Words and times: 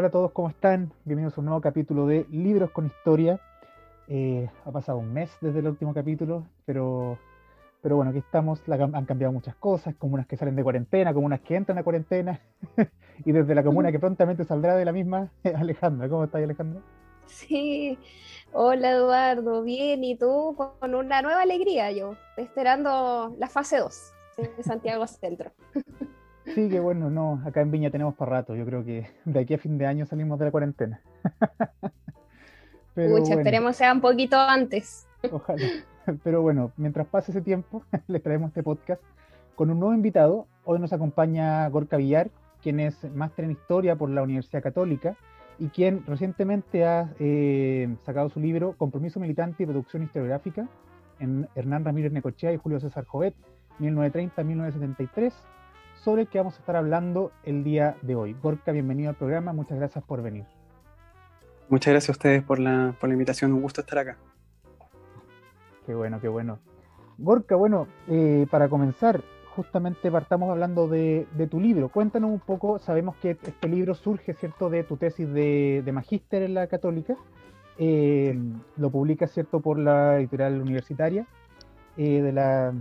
Hola 0.00 0.08
a 0.08 0.12
todos, 0.12 0.32
¿cómo 0.32 0.48
están? 0.48 0.90
Bienvenidos 1.04 1.36
a 1.36 1.42
un 1.42 1.44
nuevo 1.44 1.60
capítulo 1.60 2.06
de 2.06 2.24
Libros 2.30 2.70
con 2.70 2.86
Historia. 2.86 3.38
Eh, 4.08 4.48
ha 4.64 4.70
pasado 4.72 4.96
un 4.96 5.12
mes 5.12 5.30
desde 5.42 5.58
el 5.58 5.66
último 5.68 5.92
capítulo, 5.92 6.46
pero, 6.64 7.18
pero 7.82 7.96
bueno, 7.96 8.08
aquí 8.10 8.20
estamos. 8.20 8.66
La- 8.66 8.76
han 8.76 9.04
cambiado 9.04 9.30
muchas 9.30 9.54
cosas, 9.56 9.94
comunas 9.96 10.26
que 10.26 10.38
salen 10.38 10.56
de 10.56 10.62
cuarentena, 10.62 11.12
comunas 11.12 11.40
que 11.40 11.54
entran 11.54 11.76
a 11.76 11.82
cuarentena, 11.82 12.40
y 13.26 13.30
desde 13.32 13.54
la 13.54 13.62
comuna 13.62 13.92
que 13.92 13.98
prontamente 13.98 14.46
saldrá 14.46 14.74
de 14.74 14.86
la 14.86 14.92
misma, 14.92 15.28
Alejandra. 15.54 16.08
¿Cómo 16.08 16.24
estás, 16.24 16.42
Alejandra? 16.42 16.80
Sí, 17.26 17.98
hola 18.54 18.92
Eduardo, 18.92 19.62
bien, 19.62 20.02
¿y 20.02 20.16
tú? 20.16 20.56
Con 20.56 20.94
una 20.94 21.20
nueva 21.20 21.42
alegría 21.42 21.92
yo, 21.92 22.14
esperando 22.38 23.34
la 23.38 23.48
fase 23.48 23.76
2 23.76 24.14
de 24.38 24.62
Santiago 24.62 25.06
Centro. 25.06 25.50
Sí, 26.54 26.68
que 26.68 26.80
bueno, 26.80 27.10
no, 27.10 27.42
acá 27.46 27.60
en 27.60 27.70
Viña 27.70 27.90
tenemos 27.90 28.14
para 28.14 28.32
rato. 28.32 28.56
Yo 28.56 28.64
creo 28.64 28.84
que 28.84 29.08
de 29.24 29.40
aquí 29.40 29.54
a 29.54 29.58
fin 29.58 29.78
de 29.78 29.86
año 29.86 30.06
salimos 30.06 30.38
de 30.38 30.46
la 30.46 30.50
cuarentena. 30.50 31.00
Pero 32.94 33.10
bueno. 33.10 33.26
esperemos 33.38 33.76
sea 33.76 33.92
un 33.92 34.00
poquito 34.00 34.36
antes. 34.36 35.06
Ojalá. 35.30 35.62
Pero 36.24 36.42
bueno, 36.42 36.72
mientras 36.76 37.06
pase 37.06 37.30
ese 37.30 37.40
tiempo, 37.40 37.84
les 38.08 38.22
traemos 38.22 38.48
este 38.48 38.62
podcast 38.62 39.02
con 39.54 39.70
un 39.70 39.78
nuevo 39.78 39.94
invitado. 39.94 40.46
Hoy 40.64 40.78
nos 40.78 40.92
acompaña 40.92 41.68
Gorka 41.68 41.96
Villar, 41.96 42.30
quien 42.62 42.80
es 42.80 43.04
máster 43.14 43.44
en 43.44 43.52
historia 43.52 43.96
por 43.96 44.10
la 44.10 44.22
Universidad 44.22 44.62
Católica 44.62 45.16
y 45.58 45.68
quien 45.68 46.04
recientemente 46.06 46.86
ha 46.86 47.12
eh, 47.18 47.94
sacado 48.04 48.30
su 48.30 48.40
libro 48.40 48.74
Compromiso 48.76 49.20
Militante 49.20 49.62
y 49.62 49.66
Producción 49.66 50.02
Historiográfica 50.02 50.68
en 51.18 51.48
Hernán 51.54 51.84
Ramírez 51.84 52.12
Necochea 52.12 52.52
y 52.52 52.56
Julio 52.56 52.80
César 52.80 53.04
Jovet, 53.04 53.34
1930-1973, 53.78 55.32
sobre 56.04 56.22
el 56.22 56.28
que 56.28 56.38
vamos 56.38 56.56
a 56.56 56.60
estar 56.60 56.76
hablando 56.76 57.30
el 57.44 57.62
día 57.62 57.96
de 58.02 58.14
hoy. 58.14 58.34
Gorka, 58.42 58.72
bienvenido 58.72 59.10
al 59.10 59.16
programa, 59.16 59.52
muchas 59.52 59.78
gracias 59.78 60.02
por 60.04 60.22
venir. 60.22 60.44
Muchas 61.68 61.92
gracias 61.92 62.08
a 62.08 62.12
ustedes 62.12 62.42
por 62.42 62.58
la, 62.58 62.94
por 62.98 63.08
la 63.08 63.14
invitación, 63.14 63.52
un 63.52 63.60
gusto 63.60 63.82
estar 63.82 63.98
acá. 63.98 64.16
Qué 65.86 65.94
bueno, 65.94 66.20
qué 66.20 66.28
bueno. 66.28 66.58
Gorka, 67.18 67.54
bueno, 67.54 67.86
eh, 68.08 68.46
para 68.50 68.68
comenzar, 68.68 69.22
justamente 69.54 70.10
partamos 70.10 70.50
hablando 70.50 70.88
de, 70.88 71.26
de 71.36 71.46
tu 71.46 71.60
libro. 71.60 71.90
Cuéntanos 71.90 72.30
un 72.30 72.40
poco, 72.40 72.78
sabemos 72.78 73.16
que 73.16 73.32
este 73.42 73.68
libro 73.68 73.94
surge, 73.94 74.32
¿cierto?, 74.32 74.70
de 74.70 74.84
tu 74.84 74.96
tesis 74.96 75.30
de, 75.30 75.82
de 75.84 75.92
magíster 75.92 76.42
en 76.42 76.54
la 76.54 76.66
católica. 76.66 77.14
Eh, 77.78 78.38
lo 78.78 78.90
publicas, 78.90 79.32
¿cierto?, 79.32 79.60
por 79.60 79.78
la 79.78 80.18
editorial 80.18 80.60
universitaria 80.62 81.26
eh, 81.98 82.22
de, 82.22 82.32
la, 82.32 82.72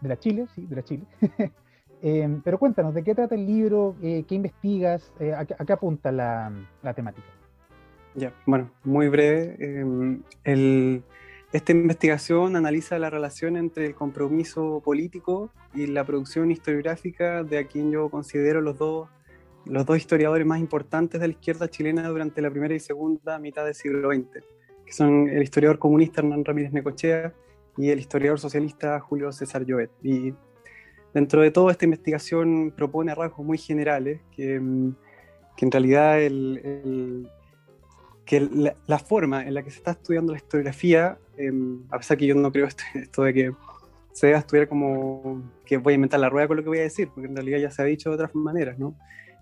de 0.00 0.08
la 0.08 0.18
Chile, 0.18 0.46
sí, 0.54 0.66
de 0.66 0.76
la 0.76 0.82
Chile. 0.82 1.06
Eh, 2.02 2.40
pero 2.44 2.58
cuéntanos, 2.58 2.94
¿de 2.94 3.02
qué 3.02 3.14
trata 3.14 3.34
el 3.34 3.46
libro? 3.46 3.96
Eh, 4.02 4.24
¿Qué 4.28 4.34
investigas? 4.34 5.12
Eh, 5.18 5.32
a, 5.32 5.40
a 5.40 5.64
qué 5.64 5.72
apunta 5.72 6.12
la, 6.12 6.52
la 6.82 6.94
temática? 6.94 7.26
Ya, 8.14 8.32
bueno, 8.46 8.70
muy 8.84 9.08
breve. 9.08 9.56
eh, 9.58 10.18
el- 10.44 11.02
esta 11.52 11.72
investigación 11.72 12.56
analiza 12.56 12.98
la 12.98 13.08
relación 13.08 13.56
entre 13.56 13.86
el 13.86 13.94
compromiso 13.94 14.82
político 14.84 15.50
y 15.74 15.86
la 15.86 16.04
producción 16.04 16.50
historiográfica 16.50 17.44
de 17.44 17.58
a 17.58 17.66
quien 17.66 17.90
yo 17.92 18.10
considero 18.10 18.60
los 18.60 18.76
dos, 18.76 19.08
los 19.64 19.86
dos 19.86 19.96
historiadores 19.96 20.46
más 20.46 20.58
importantes 20.58 21.20
de 21.20 21.28
la 21.28 21.32
izquierda 21.32 21.68
chilena 21.68 22.08
durante 22.08 22.42
la 22.42 22.50
primera 22.50 22.74
y 22.74 22.80
segunda 22.80 23.38
mitad 23.38 23.64
del 23.64 23.74
siglo 23.74 24.10
XX, 24.12 24.44
que 24.84 24.92
son 24.92 25.28
el 25.28 25.42
historiador 25.42 25.78
comunista 25.78 26.20
Hernán 26.20 26.44
Ramírez 26.44 26.72
Necochea 26.72 27.32
y 27.78 27.90
el 27.90 28.00
historiador 28.00 28.40
socialista 28.40 28.98
Julio 29.00 29.30
César 29.32 29.64
Llobet. 29.64 29.90
Y 30.02 30.34
dentro 31.16 31.40
de 31.40 31.50
todo, 31.50 31.70
esta 31.70 31.86
investigación 31.86 32.72
propone 32.76 33.14
rasgos 33.14 33.44
muy 33.44 33.56
generales 33.56 34.20
que, 34.36 34.60
mm, 34.60 34.94
que 35.56 35.64
en 35.64 35.70
realidad 35.72 36.20
el- 36.20 36.60
el, 36.62 37.28
que 38.26 38.40
la, 38.40 38.74
la 38.86 38.98
forma 38.98 39.42
en 39.46 39.54
la 39.54 39.62
que 39.62 39.70
se 39.70 39.78
está 39.78 39.92
estudiando 39.92 40.32
la 40.32 40.38
historiografía, 40.38 41.16
eh, 41.38 41.50
a 41.90 41.96
pesar 41.98 42.18
que 42.18 42.26
yo 42.26 42.34
no 42.34 42.52
creo 42.52 42.66
esto, 42.66 42.84
esto 42.94 43.22
de 43.22 43.32
que 43.32 43.52
se 44.12 44.26
deba 44.28 44.38
estudiar 44.40 44.68
como 44.68 45.42
que 45.64 45.78
voy 45.78 45.92
a 45.92 45.96
inventar 45.96 46.20
la 46.20 46.28
rueda 46.28 46.48
con 46.48 46.56
lo 46.58 46.62
que 46.62 46.68
voy 46.68 46.78
a 46.78 46.82
decir, 46.90 47.08
porque 47.14 47.28
en 47.28 47.36
realidad 47.36 47.58
ya 47.60 47.70
se 47.70 47.80
ha 47.82 47.84
dicho 47.86 48.10
de 48.10 48.14
otras 48.16 48.34
maneras, 48.34 48.78
¿no? 48.78 48.94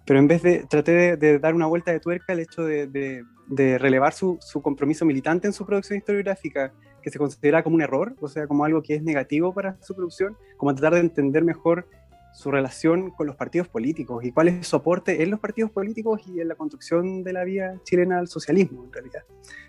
Pero 0.07 0.19
en 0.21 0.29
vez 0.29 0.43
de, 0.43 0.65
traté 0.69 0.93
de, 0.93 1.17
de 1.17 1.39
dar 1.41 1.55
una 1.55 1.67
vuelta 1.67 1.91
de 1.93 1.99
tuerca 2.01 2.33
al 2.35 2.41
hecho 2.41 2.63
de, 2.65 2.87
de- 2.87 3.25
de 3.47 3.79
relevar 3.79 4.13
su, 4.15 4.39
su 4.41 4.63
compromiso 4.63 5.05
militante 5.05 5.47
en 5.47 5.53
su 5.53 5.67
producción 5.67 5.99
historiográfica, 5.99 6.73
que 7.05 7.11
se 7.11 7.19
considera 7.19 7.63
como 7.63 7.77
un 7.77 7.83
error, 7.83 8.17
o 8.21 8.29
sea, 8.29 8.47
como 8.47 8.65
algo 8.65 8.83
que 8.83 8.95
es 8.95 9.03
negativo 9.03 9.53
para 9.53 9.77
su 9.83 9.95
producción, 9.95 10.37
como 10.57 10.75
tratar 10.75 10.95
de 10.95 11.01
entender 11.01 11.45
mejor 11.45 11.87
su 12.33 12.51
relación 12.51 13.11
con 13.11 13.27
los 13.27 13.37
partidos 13.37 13.69
políticos 13.69 14.25
y 14.25 14.33
cuál 14.33 14.49
es 14.49 14.67
su 14.67 14.75
aporte 14.75 15.23
en 15.23 15.31
los 15.31 15.39
partidos 15.39 15.71
políticos 15.71 16.23
y 16.27 16.41
en 16.41 16.49
la 16.49 16.55
construcción 16.55 17.23
de 17.23 17.33
la 17.35 17.45
vía 17.45 17.79
chilena 17.85 18.19
al 18.19 18.27
socialismo, 18.27 18.85
en 18.85 18.93
realidad, 18.93 19.23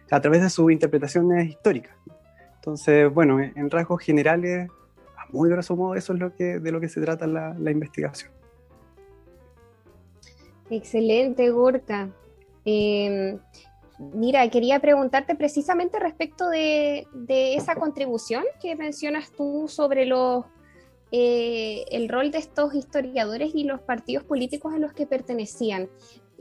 a 0.10 0.22
través 0.22 0.42
de 0.42 0.50
sus 0.50 0.72
interpretaciones 0.72 1.50
históricas. 1.50 1.94
Entonces, 2.56 3.14
bueno, 3.14 3.40
en 3.40 3.52
en 3.56 3.70
rasgos 3.70 4.02
generales, 4.02 4.70
a 5.18 5.28
muy 5.32 5.50
grosso 5.50 5.76
modo, 5.76 5.96
eso 5.96 6.14
es 6.14 6.20
lo 6.20 6.34
que, 6.34 6.60
de 6.60 6.72
lo 6.72 6.80
que 6.80 6.88
se 6.88 7.02
trata 7.02 7.28
la, 7.28 7.54
la 7.60 7.70
investigación. 7.70 8.32
Excelente, 10.70 11.50
Gorka. 11.52 12.10
Eh, 12.64 13.38
mira, 14.00 14.48
quería 14.50 14.80
preguntarte 14.80 15.36
precisamente 15.36 16.00
respecto 16.00 16.50
de, 16.50 17.08
esa 17.28 17.76
contribución 17.76 18.44
que 18.62 18.76
mencionas 18.76 19.32
tú 19.32 19.68
sobre 19.68 20.10
eh, 21.12 21.86
el 21.92 22.10
rol 22.10 22.32
de 22.32 22.40
estos 22.40 22.74
historiadores 22.74 23.54
y 23.54 23.64
los 23.64 23.82
partidos 23.82 24.24
políticos 24.24 24.74
a 24.74 24.80
los 24.80 24.94
que 24.94 25.08
pertenecían. 25.08 25.90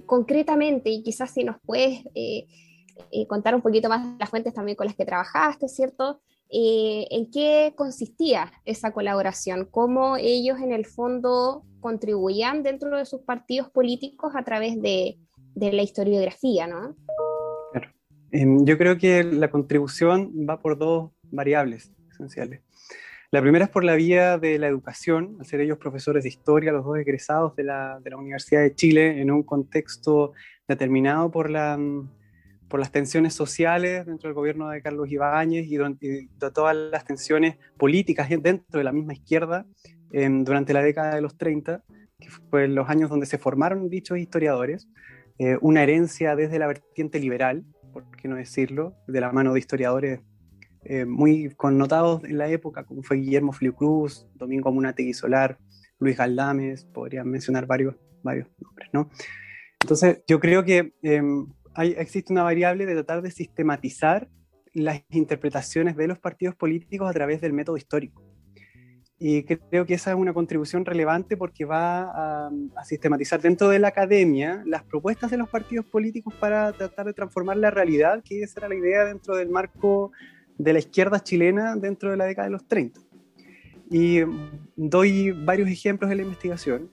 Concretamente, 0.07 0.91
y 0.91 1.03
quizás 1.03 1.31
si 1.31 1.45
nos 1.45 1.57
puedes 1.65 2.05
eh, 2.15 2.47
eh, 3.11 3.27
contar 3.27 3.55
un 3.55 3.63
poquito 3.63 3.89
más 3.89 4.19
las 4.19 4.29
fuentes 4.29 4.55
también 4.55 4.77
con 4.77 4.87
las 4.87 4.97
que 4.97 5.05
trabajaste, 5.05 5.69
¿cierto? 5.69 6.21
¿En 6.57 7.31
qué 7.33 7.73
consistía 7.77 8.53
esa 8.65 8.93
colaboración? 8.93 9.67
¿Cómo 9.69 10.17
ellos 10.17 10.61
en 10.61 10.73
el 10.73 10.87
fondo 10.87 11.65
contribuían 11.81 12.63
dentro 12.63 12.97
de 12.97 13.07
sus 13.07 13.23
partidos 13.23 13.71
políticos 13.71 14.35
a 14.37 14.45
través 14.45 14.81
de, 14.81 15.19
de 15.55 15.73
la 15.73 15.83
historiografía, 15.83 16.67
¿no? 16.67 16.95
Em, 18.35 18.65
Yo 18.65 18.77
creo 18.77 18.99
que 18.99 19.23
la 19.23 19.49
contribución 19.49 20.33
va 20.49 20.61
por 20.61 20.77
dos 20.77 21.13
variables 21.31 21.93
esenciales. 22.11 22.63
La 23.31 23.41
primera 23.41 23.67
es 23.67 23.71
por 23.71 23.85
la 23.85 23.95
vía 23.95 24.39
de 24.39 24.59
la 24.59 24.67
educación, 24.67 25.37
al 25.39 25.47
ser 25.47 25.61
ellos 25.61 25.79
profesores 25.79 26.25
de 26.25 26.31
historia, 26.31 26.73
los 26.73 26.85
dos 26.85 26.99
egresados 26.99 27.55
de 27.55 27.63
la, 27.63 28.01
de 28.01 28.11
la 28.11 28.17
Universidad 28.17 28.63
de 28.63 28.75
Chile, 28.75 29.21
en 29.21 29.31
un 29.31 29.45
contexto 29.45 30.33
determinado 30.67 31.31
por, 31.31 31.49
la, 31.49 31.77
mm, 31.79 32.11
por 32.69 32.81
las 32.81 32.91
tensiones 32.91 33.35
sociales 33.35 34.05
dentro 34.05 34.29
del 34.29 34.35
gobierno 34.35 34.69
de 34.69 34.83
Carlos 34.83 35.09
Ibáñez 35.09 35.67
y, 35.69 35.77
y 35.77 36.27
de 36.27 36.51
todas 36.53 36.75
las 36.75 37.05
tensiones 37.05 37.57
políticas 37.79 38.29
dentro 38.29 38.79
de 38.79 38.85
la 38.85 38.91
misma 38.91 39.13
izquierda 39.13 39.65
em, 40.11 40.43
durante 40.43 40.73
la 40.73 40.83
década 40.83 41.15
de 41.15 41.21
los 41.21 41.39
30, 41.39 41.85
que 42.19 42.31
fue 42.51 42.67
los 42.67 42.89
años 42.89 43.11
donde 43.11 43.27
se 43.27 43.39
formaron 43.39 43.89
dichos 43.89 44.19
historiadores, 44.19 44.89
eh, 45.39 45.57
una 45.61 45.85
herencia 45.85 46.35
desde 46.35 46.59
la 46.59 46.67
vertiente 46.67 47.21
liberal, 47.21 47.65
por 47.95 48.11
qué 48.11 48.29
no 48.29 48.37
decirlo, 48.37 48.95
de 49.07 49.21
la 49.21 49.33
mano 49.33 49.55
de 49.55 49.61
historiadores 49.61 50.21
eh, 50.85 51.07
muy 51.07 51.55
connotados 51.55 52.25
en 52.25 52.37
la 52.37 52.49
época, 52.49 52.85
como 52.85 53.03
fue 53.03 53.17
Guillermo 53.17 53.53
Filicruz, 53.53 54.27
Domingo 54.35 54.69
Amunategui 54.69 55.15
Solar, 55.15 55.59
Luis 55.99 56.19
Galdames, 56.19 56.85
podrían 56.85 57.31
mencionar 57.31 57.67
varios, 57.67 57.95
varios 58.23 58.49
nombres, 58.61 58.91
¿no? 58.93 59.09
Entonces, 59.81 60.23
yo 60.27 60.41
creo 60.41 60.65
que 60.65 60.93
hay, 61.75 61.95
existe 61.97 62.33
una 62.33 62.43
variable 62.43 62.85
de 62.85 62.95
tratar 62.95 63.23
de 63.23 63.31
sistematizar 63.31 64.29
las 64.75 65.03
interpretaciones 65.11 65.97
de 65.97 66.09
los 66.09 66.19
partidos 66.19 66.55
políticos 66.57 67.09
a 67.09 67.13
través 67.13 67.41
del 67.41 67.53
método 67.53 67.77
histórico. 67.77 68.23
Y 69.27 69.43
creo 69.45 69.87
que 69.87 69.95
esa 69.95 70.11
es 70.11 70.17
una 70.19 70.35
contribución 70.35 70.85
relevante 70.85 71.39
porque 71.39 71.65
va 71.65 72.03
a, 72.03 72.51
a, 72.77 72.85
sistematizar 72.85 73.41
dentro 73.41 73.71
de 73.71 73.79
la 73.79 73.89
academia 73.89 74.63
las 74.67 74.83
propuestas 74.83 75.31
de 75.31 75.39
los 75.39 75.49
partidos 75.49 75.87
políticos 75.87 76.35
para 76.39 76.71
tratar 76.75 77.07
de 77.07 77.15
transformar 77.15 77.57
la 77.57 77.71
realidad, 77.71 78.23
que 78.23 78.43
esa 78.43 78.61
era 78.61 78.69
la 78.69 78.75
idea 78.75 79.07
dentro 79.07 79.35
del 79.35 79.49
marco 79.49 80.13
de 80.59 80.75
la 80.75 80.79
izquierda 80.79 81.21
chilena 81.21 81.75
dentro 81.75 82.11
de 82.11 82.19
la 82.19 82.27
década 82.27 82.49
de 82.49 82.53
los 82.53 82.69
30. 82.69 83.01
Y 83.91 84.21
doy 84.77 85.31
varios 85.31 85.71
ejemplos 85.71 86.11
en 86.11 86.19
la 86.19 86.23
investigación, 86.23 86.91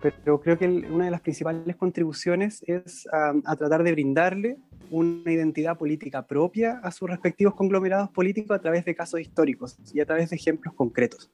pero 0.00 0.40
creo 0.40 0.58
que 0.58 0.68
una 0.68 1.06
de 1.06 1.10
las 1.10 1.22
principales 1.22 1.74
contribuciones 1.74 2.62
es 2.68 3.08
a, 3.12 3.56
tratar 3.56 3.82
de 3.82 3.90
brindarle 3.90 4.58
una 4.90 5.30
identidad 5.30 5.76
política 5.76 6.26
propia 6.26 6.80
a 6.82 6.90
sus 6.90 7.08
respectivos 7.08 7.54
conglomerados 7.54 8.10
políticos 8.10 8.56
a 8.56 8.60
través 8.60 8.84
de 8.84 8.94
casos 8.94 9.20
históricos 9.20 9.76
y 9.92 10.00
a 10.00 10.06
través 10.06 10.30
de 10.30 10.36
ejemplos 10.36 10.74
concretos. 10.74 11.30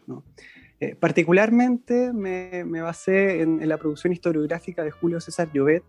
Eh, 0.81 0.97
particularmente 0.97 2.13
me, 2.13 2.65
basé 2.83 3.43
en, 3.43 3.67
la 3.69 3.79
producción 3.79 4.13
historiográfica 4.13 4.83
de 4.83 4.91
Julio 4.91 5.21
César 5.21 5.51
Llobet, 5.53 5.85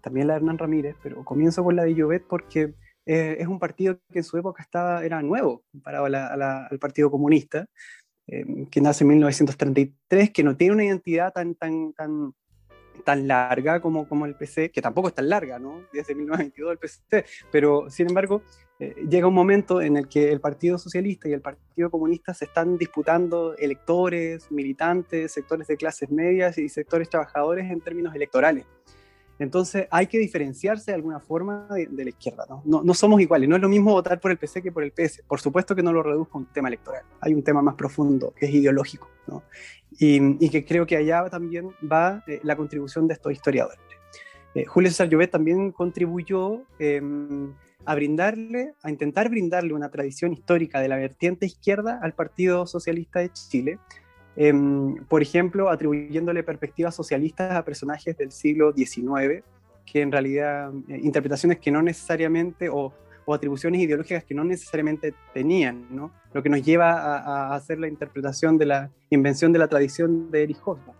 también 0.00 0.26
la 0.26 0.34
de 0.34 0.38
Hernán 0.38 0.58
Ramírez, 0.58 0.96
pero 1.02 1.24
comienzo 1.24 1.62
con 1.62 1.76
la 1.76 1.84
de 1.84 1.94
Llobet 1.94 2.24
porque 2.26 2.74
eh, 3.06 3.36
es 3.38 3.46
un 3.46 3.58
partido 3.58 3.98
que 4.10 4.20
en 4.20 4.24
su 4.24 4.36
época 4.38 4.62
estaba, 4.62 5.04
era 5.04 5.22
nuevo 5.22 5.62
comparado 5.70 6.06
al 6.06 6.78
Partido 6.78 7.10
Comunista, 7.10 7.66
eh, 8.26 8.66
que 8.70 8.80
nace 8.80 9.04
en 9.04 9.08
1933, 9.08 10.30
que 10.30 10.44
no 10.44 10.56
tiene 10.56 10.74
una 10.74 10.84
identidad 10.84 11.32
tan, 11.32 11.54
tan 13.02 13.28
larga 13.28 13.80
como, 13.80 14.08
como 14.08 14.26
el 14.26 14.34
PC, 14.34 14.70
que 14.70 14.82
tampoco 14.82 15.08
es 15.08 15.14
tan 15.14 15.28
larga, 15.28 15.58
¿no? 15.58 15.82
Desde 15.92 16.14
1922 16.14 16.72
el 16.72 16.78
PC, 16.78 17.24
pero 17.50 17.90
sin 17.90 18.08
embargo 18.08 18.42
eh, 18.78 19.06
llega 19.08 19.28
un 19.28 19.34
momento 19.34 19.80
en 19.80 19.96
el 19.96 20.08
que 20.08 20.32
el 20.32 20.40
Partido 20.40 20.76
Socialista 20.76 21.28
y 21.28 21.32
el 21.32 21.40
Partido 21.40 21.90
Comunista 21.90 22.34
se 22.34 22.46
están 22.46 22.78
disputando 22.78 23.56
electores, 23.56 24.50
militantes, 24.50 25.32
sectores 25.32 25.68
de 25.68 25.76
clases 25.76 26.10
medias 26.10 26.58
y 26.58 26.68
sectores 26.68 27.08
trabajadores 27.08 27.70
en 27.70 27.80
términos 27.80 28.14
electorales. 28.14 28.66
Entonces 29.38 29.86
hay 29.90 30.06
que 30.06 30.18
diferenciarse 30.18 30.90
de 30.90 30.96
alguna 30.96 31.20
forma 31.20 31.66
de, 31.70 32.04
la 32.04 32.08
izquierda. 32.08 32.44
¿no? 32.48 32.82
¿no? 32.82 32.94
somos 32.94 33.20
iguales, 33.20 33.48
no 33.48 33.56
es 33.56 33.62
lo 33.62 33.68
mismo 33.68 33.92
votar 33.92 34.20
por 34.20 34.30
el 34.30 34.38
PC 34.38 34.62
que 34.62 34.72
por 34.72 34.82
el 34.82 34.92
PS. 34.92 35.22
Por 35.26 35.40
supuesto 35.40 35.74
que 35.74 35.82
no 35.82 35.92
lo 35.92 36.02
reduzco 36.02 36.38
a 36.38 36.40
un 36.40 36.46
tema 36.46 36.68
electoral, 36.68 37.02
hay 37.20 37.34
un 37.34 37.42
tema 37.42 37.62
más 37.62 37.74
profundo 37.74 38.32
que 38.36 38.46
es 38.46 38.54
ideológico 38.54 39.08
¿no? 39.26 39.42
Y, 39.98 40.48
que 40.50 40.64
creo 40.64 40.86
que 40.86 40.96
allá 40.96 41.28
también 41.30 41.70
va 41.90 42.22
eh, 42.26 42.40
la 42.42 42.56
contribución 42.56 43.06
de 43.06 43.14
estos 43.14 43.32
historiadores. 43.32 43.80
Eh, 44.54 44.64
Julio 44.64 44.90
César 44.90 45.08
Llobet 45.08 45.30
también 45.30 45.72
contribuyó 45.72 46.62
em, 46.78 47.52
a 47.84 47.94
brindarle, 47.94 48.74
a 48.82 48.90
intentar 48.90 49.28
brindarle 49.28 49.72
una 49.72 49.90
tradición 49.90 50.32
histórica 50.32 50.80
de 50.80 50.88
la 50.88 50.96
vertiente 50.96 51.46
izquierda 51.46 51.98
al 52.02 52.12
Partido 52.14 52.66
Socialista 52.66 53.20
de 53.20 53.32
Chile, 53.32 53.78
Em, 54.34 54.96
por 55.06 55.20
ejemplo, 55.20 55.68
atribuyéndole 55.68 56.42
perspectivas 56.42 56.94
socialistas 56.94 57.52
a 57.52 57.64
personajes 57.64 58.16
del 58.16 58.32
siglo 58.32 58.72
XIX, 58.72 59.44
que 59.84 60.00
en 60.00 60.10
realidad 60.10 60.72
eh, 60.88 61.00
interpretaciones 61.02 61.58
que 61.58 61.70
no 61.70 61.82
necesariamente, 61.82 62.68
o, 62.70 62.94
atribuciones 63.28 63.80
ideológicas 63.80 64.24
que 64.24 64.34
no 64.34 64.44
necesariamente 64.44 65.14
tenían, 65.32 65.86
¿no? 65.90 66.12
lo 66.32 66.42
que 66.42 66.48
nos 66.48 66.62
lleva 66.62 66.92
a, 66.92 67.54
hacer 67.54 67.78
la 67.78 67.88
interpretación 67.88 68.58
de 68.58 68.66
la 68.66 68.90
invención 69.10 69.52
de 69.52 69.58
la 69.58 69.68
tradición 69.68 70.30
de 70.30 70.44
Erich 70.44 70.60
Hobsbawm. 70.60 70.96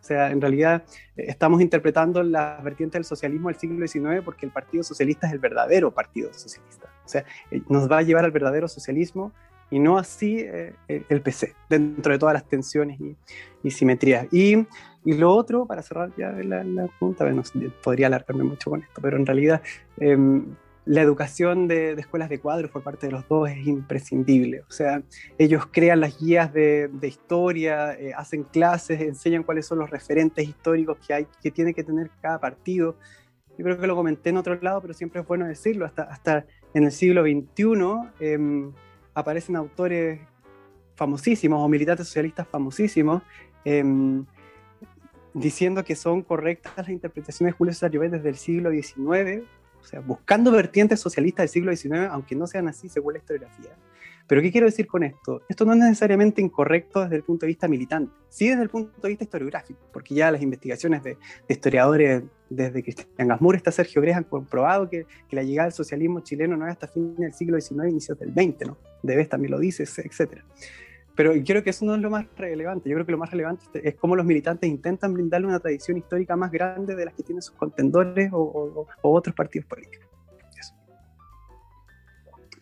O 0.00 0.02
sea, 0.02 0.30
en 0.30 0.40
realidad 0.40 0.82
eh, 1.16 1.26
estamos 1.28 1.60
interpretando 1.60 2.22
las 2.22 2.62
vertientes 2.64 2.94
del 2.94 3.04
socialismo 3.04 3.48
del 3.48 3.58
siglo 3.58 3.86
XIX 3.86 4.22
porque 4.24 4.46
el 4.46 4.52
Partido 4.52 4.82
Socialista 4.82 5.26
es 5.26 5.34
el 5.34 5.38
verdadero 5.38 5.92
Partido 5.92 6.32
Socialista. 6.32 6.88
O 7.04 7.08
sea, 7.08 7.24
eh, 7.50 7.60
nos 7.68 7.90
va 7.90 7.98
a 7.98 8.02
llevar 8.02 8.24
al 8.24 8.30
verdadero 8.30 8.66
socialismo 8.66 9.32
y 9.70 9.78
no 9.78 9.98
así 9.98 10.38
eh, 10.40 10.74
el 10.88 11.20
PC, 11.20 11.54
dentro 11.68 12.12
de 12.12 12.18
todas 12.18 12.32
las 12.32 12.44
tensiones 12.44 12.98
y, 13.62 13.70
simetrías. 13.70 14.26
Y, 14.32 14.66
y, 15.04 15.14
lo 15.14 15.32
otro, 15.32 15.66
para 15.66 15.82
cerrar 15.82 16.10
ya 16.16 16.32
la, 16.32 16.64
la 16.64 16.86
pregunta, 16.86 17.24
bueno, 17.24 17.42
podría 17.82 18.08
alargarme 18.08 18.42
mucho 18.42 18.70
con 18.70 18.82
esto, 18.82 19.00
pero 19.00 19.16
en 19.16 19.26
realidad 19.26 19.62
em, 19.98 20.56
la 20.86 21.02
educación 21.02 21.68
de, 21.68 21.92
escuelas 21.92 22.28
de 22.28 22.40
cuadros 22.40 22.70
por 22.70 22.82
parte 22.82 23.06
de 23.06 23.12
los 23.12 23.28
dos 23.28 23.48
es 23.50 23.66
imprescindible. 23.66 24.62
O 24.62 24.70
sea, 24.70 25.02
ellos 25.38 25.66
crean 25.70 26.00
las 26.00 26.18
guías 26.18 26.52
de, 26.52 26.90
historia, 27.02 27.94
eh, 27.94 28.12
hacen 28.16 28.44
clases, 28.44 29.00
enseñan 29.00 29.42
cuáles 29.42 29.66
son 29.66 29.78
los 29.78 29.90
referentes 29.90 30.48
históricos 30.48 30.98
que, 31.06 31.14
hay, 31.14 31.26
que 31.42 31.50
tiene 31.50 31.74
que 31.74 31.84
tener 31.84 32.10
cada 32.20 32.40
partido. 32.40 32.96
Yo 33.58 33.64
creo 33.64 33.78
que 33.78 33.86
lo 33.86 33.94
comenté 33.94 34.30
en 34.30 34.38
otro 34.38 34.58
lado, 34.60 34.80
pero 34.80 34.94
siempre 34.94 35.20
es 35.20 35.26
bueno 35.26 35.46
decirlo, 35.46 35.84
hasta, 35.84 36.04
hasta 36.04 36.46
en 36.72 36.84
el 36.84 36.92
siglo 36.92 37.22
XXI 37.22 38.72
aparecen 39.14 39.56
autores 39.56 40.20
famosísimos 40.94 41.60
o 41.62 41.68
militantes 41.68 42.06
socialistas 42.06 42.46
famosísimos 42.48 43.22
em, 43.64 44.24
diciendo 45.32 45.84
que 45.84 45.96
son 45.96 46.22
correctas 46.22 46.72
las 46.76 46.88
interpretaciones 46.88 47.54
de 47.54 47.56
Julio 47.56 47.72
César 47.72 47.90
Llobet 47.90 48.12
desde 48.12 48.28
el 48.28 48.36
siglo 48.36 48.70
XIX, 48.70 49.44
o 49.80 49.84
sea, 49.84 50.00
buscando 50.00 50.50
vertientes 50.50 51.00
socialistas 51.00 51.44
del 51.44 51.48
siglo 51.48 51.76
XIX, 51.76 52.10
aunque 52.10 52.34
no 52.34 52.46
sean 52.46 52.68
así 52.68 52.88
según 52.88 53.14
la 53.14 53.18
historiografía. 53.18 53.70
Pero 54.30 54.42
¿qué 54.42 54.52
quiero 54.52 54.68
decir 54.68 54.86
con 54.86 55.02
esto? 55.02 55.42
Esto 55.48 55.64
no 55.64 55.72
es 55.72 55.78
necesariamente 55.80 56.40
incorrecto 56.40 57.02
desde 57.02 57.16
el 57.16 57.24
punto 57.24 57.46
de 57.46 57.48
vista 57.48 57.66
militante, 57.66 58.12
sí 58.28 58.48
desde 58.48 58.62
el 58.62 58.68
punto 58.68 58.92
de 59.02 59.08
vista 59.08 59.24
historiográfico, 59.24 59.80
porque 59.92 60.14
ya 60.14 60.30
las 60.30 60.40
investigaciones 60.40 61.02
de, 61.02 61.18
historiadores 61.48 62.22
desde 62.48 62.80
Cristian 62.80 63.26
Gasmur 63.26 63.56
hasta 63.56 63.72
Sergio 63.72 64.00
Gres 64.00 64.16
han 64.16 64.22
comprobado 64.22 64.88
que, 64.88 65.04
que, 65.28 65.34
la 65.34 65.42
llegada 65.42 65.66
del 65.66 65.74
socialismo 65.74 66.20
chileno 66.20 66.56
no 66.56 66.64
es 66.64 66.70
hasta 66.70 66.86
fin 66.86 67.16
del 67.16 67.32
siglo 67.34 67.60
XIX, 67.60 67.88
inicios 67.88 68.20
del 68.20 68.32
XX, 68.32 68.68
¿no? 68.68 68.78
Debes 69.02 69.28
también 69.28 69.50
lo 69.50 69.58
dices, 69.58 69.98
etc. 69.98 70.44
Pero 71.20 71.34
creo 71.44 71.62
que 71.62 71.68
eso 71.68 71.84
no 71.84 71.94
es 71.94 72.00
lo 72.00 72.08
más 72.08 72.24
relevante. 72.34 72.88
Yo 72.88 72.94
creo 72.94 73.04
que 73.04 73.12
lo 73.12 73.18
más 73.18 73.30
relevante 73.30 73.86
es 73.86 73.94
cómo 73.96 74.16
los 74.16 74.24
militantes 74.24 74.70
intentan 74.70 75.12
brindarle 75.12 75.48
una 75.48 75.60
tradición 75.60 75.98
histórica 75.98 76.34
más 76.34 76.50
grande 76.50 76.96
de 76.96 77.04
las 77.04 77.12
que 77.12 77.22
tienen 77.22 77.42
sus 77.42 77.54
contendores 77.56 78.30
o 78.32 78.86
otros 79.02 79.36
partidos 79.36 79.68
políticos. 79.68 80.08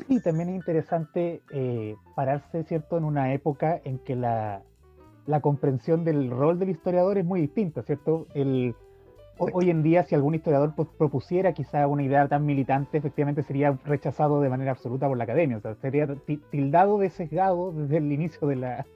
Sí, 0.09 0.21
también 0.21 0.49
es 0.49 0.57
interesante 0.57 1.41
eh, 1.53 1.95
pararse, 2.17 2.65
¿cierto?, 2.65 2.99
en 2.99 3.05
una 3.05 3.33
época 3.33 3.81
en 3.85 4.01
que 4.01 4.17
la, 4.17 4.65
comprensión 5.41 6.03
del 6.03 6.29
rol 6.29 6.59
del 6.59 6.71
historiador 6.71 7.17
es 7.17 7.25
muy 7.25 7.41
distinta, 7.41 7.85
¿cierto? 7.85 8.27
El, 8.35 8.75
hoy 9.39 9.71
en 9.71 9.83
día, 9.83 10.05
si 10.05 10.15
algún 10.15 10.35
historiador 10.35 10.75
propusiera 10.75 11.53
quizá 11.53 11.87
una 11.87 12.03
idea 12.03 12.29
tan 12.29 12.45
militante, 12.45 12.99
efectivamente 12.99 13.43
sería 13.43 13.79
rechazado 13.85 14.41
de 14.41 14.49
manera 14.49 14.73
absoluta 14.73 15.09
por 15.09 15.17
la 15.17 15.25
academia, 15.25 15.59
o 15.59 15.61
sea, 15.61 15.75
sería 15.77 16.07
tildado 16.51 16.99
de 16.99 17.11
sesgado 17.11 17.73
desde 17.73 17.99
el 17.99 18.13
inicio 18.13 18.49
de 18.49 18.57
la, 18.57 18.87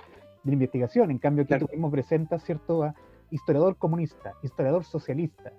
investigación. 0.45 1.11
En 1.11 1.19
cambio, 1.19 1.45
aquí 1.45 1.57
tú 1.59 1.69
mismo 1.71 1.91
presentas, 1.91 2.43
¿cierto?, 2.45 2.83
a 2.83 2.95
historiador 3.31 3.77
comunista, 3.77 4.35
historiador 4.43 4.85
socialista. 4.85 5.53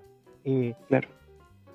Eh, 0.43 0.75
claro 0.87 1.07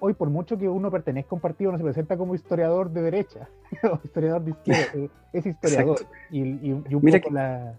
hoy 0.01 0.15
por 0.15 0.31
mucho 0.31 0.59
que 0.59 0.69
uno 0.69 0.91
pertenezca 0.91 1.31
a 1.33 1.35
un 1.35 1.41
partido, 1.41 1.73
no 1.73 1.79
se 1.79 1.85
presenta 1.85 2.17
como 2.17 2.35
historiador 2.35 2.91
de 2.91 3.03
derecha 3.03 3.49
o 3.93 3.99
historiador 4.03 4.43
de 4.43 4.51
izquierda, 4.51 4.83
eh, 4.95 5.11
es 5.33 5.47
historiador. 5.47 5.99
Y, 6.31 6.73
un 6.73 6.83
poco 6.83 7.31
la, 7.31 7.75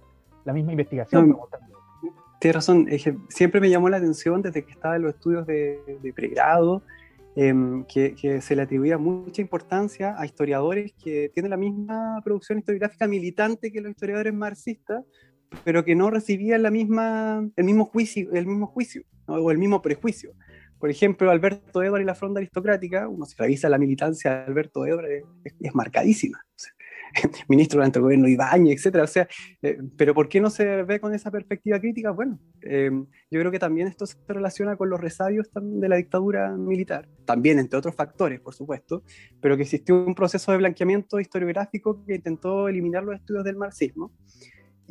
misma 0.53 0.71
investigación. 0.71 1.37
Tienes 2.39 2.55
razón, 2.55 2.87
siempre 3.29 3.61
me 3.61 3.69
llamó 3.69 3.89
la 3.89 3.97
atención 3.97 4.41
desde 4.41 4.63
que 4.63 4.71
estaba 4.71 4.95
en 4.95 5.03
los 5.03 5.15
estudios 5.15 5.45
de, 5.45 6.13
pregrado, 6.15 6.81
em, 7.35 7.85
que, 7.85 8.41
se 8.41 8.55
le 8.55 8.61
atribuía 8.61 8.97
mucha 8.97 9.41
importancia 9.41 10.15
a 10.17 10.25
historiadores 10.25 10.93
que 10.93 11.29
tienen 11.33 11.51
la 11.51 11.57
misma 11.57 12.21
producción 12.23 12.59
historiográfica 12.59 13.07
militante 13.07 13.71
que 13.71 13.81
los 13.81 13.91
historiadores 13.91 14.33
marxistas, 14.33 15.03
pero 15.63 15.83
que 15.83 15.95
no 15.95 16.09
recibían 16.09 16.63
la 16.63 16.71
misma, 16.71 17.47
el 17.55 17.63
mismo 17.63 17.85
juicio, 17.85 18.31
el 18.33 18.45
mismo 18.45 18.67
juicio 18.67 19.03
o 19.25 19.51
el 19.51 19.57
mismo 19.57 19.81
prejuicio. 19.81 20.33
Por 20.79 20.89
ejemplo, 20.89 21.29
Alberto 21.29 21.83
Edward 21.83 22.01
y 22.01 22.05
la 22.05 22.15
fronda 22.15 22.39
aristocrática, 22.39 23.07
uno 23.09 23.25
se 23.25 23.35
revisa 23.37 23.67
la 23.67 23.77
militancia 23.77 24.31
de 24.31 24.45
Alberto 24.45 24.85
Edward, 24.85 25.07
es, 25.43 25.75
marcadísima. 25.75 26.39
ministro 27.47 27.77
durante 27.77 27.99
el 27.99 28.03
gobierno 28.03 28.27
Ibañez, 28.27 28.85
etc. 28.85 28.97
O 29.03 29.07
sea, 29.07 29.27
eh, 29.61 29.77
pero 29.97 30.13
¿por 30.13 30.29
qué 30.29 30.39
no 30.41 30.49
se 30.49 30.83
ve 30.83 30.99
con 30.99 31.13
esa 31.13 31.31
perspectiva 31.31 31.79
crítica? 31.79 32.11
Bueno, 32.11 32.39
eh, 32.61 32.91
yo 33.31 33.39
creo 33.39 33.51
que 33.51 33.59
también 33.59 33.87
esto 33.87 34.05
se 34.05 34.17
relaciona 34.27 34.75
con 34.75 34.89
los 34.89 34.99
resabios 34.99 35.49
de 35.53 35.89
la 35.89 35.95
dictadura 35.95 36.55
militar, 36.55 37.07
también 37.25 37.59
entre 37.59 37.77
otros 37.77 37.95
factores, 37.95 38.39
por 38.39 38.53
supuesto, 38.53 39.03
pero 39.41 39.55
que 39.55 39.63
existió 39.63 40.03
un 40.03 40.15
proceso 40.15 40.51
de 40.51 40.57
blanqueamiento 40.59 41.19
historiográfico 41.19 42.03
que 42.05 42.15
intentó 42.15 42.67
eliminar 42.67 43.03
los 43.03 43.15
estudios 43.15 43.43
del 43.43 43.55
marxismo. 43.55 44.11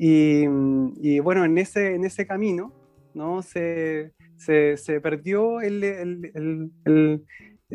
Y, 0.00 1.18
bueno, 1.18 1.44
en 1.44 1.58
ese, 1.58 1.94
en 1.96 2.04
ese 2.04 2.24
camino, 2.24 2.72
¿no? 3.14 3.42
Se, 3.42 4.12
se, 4.36 5.00
perdió 5.00 5.60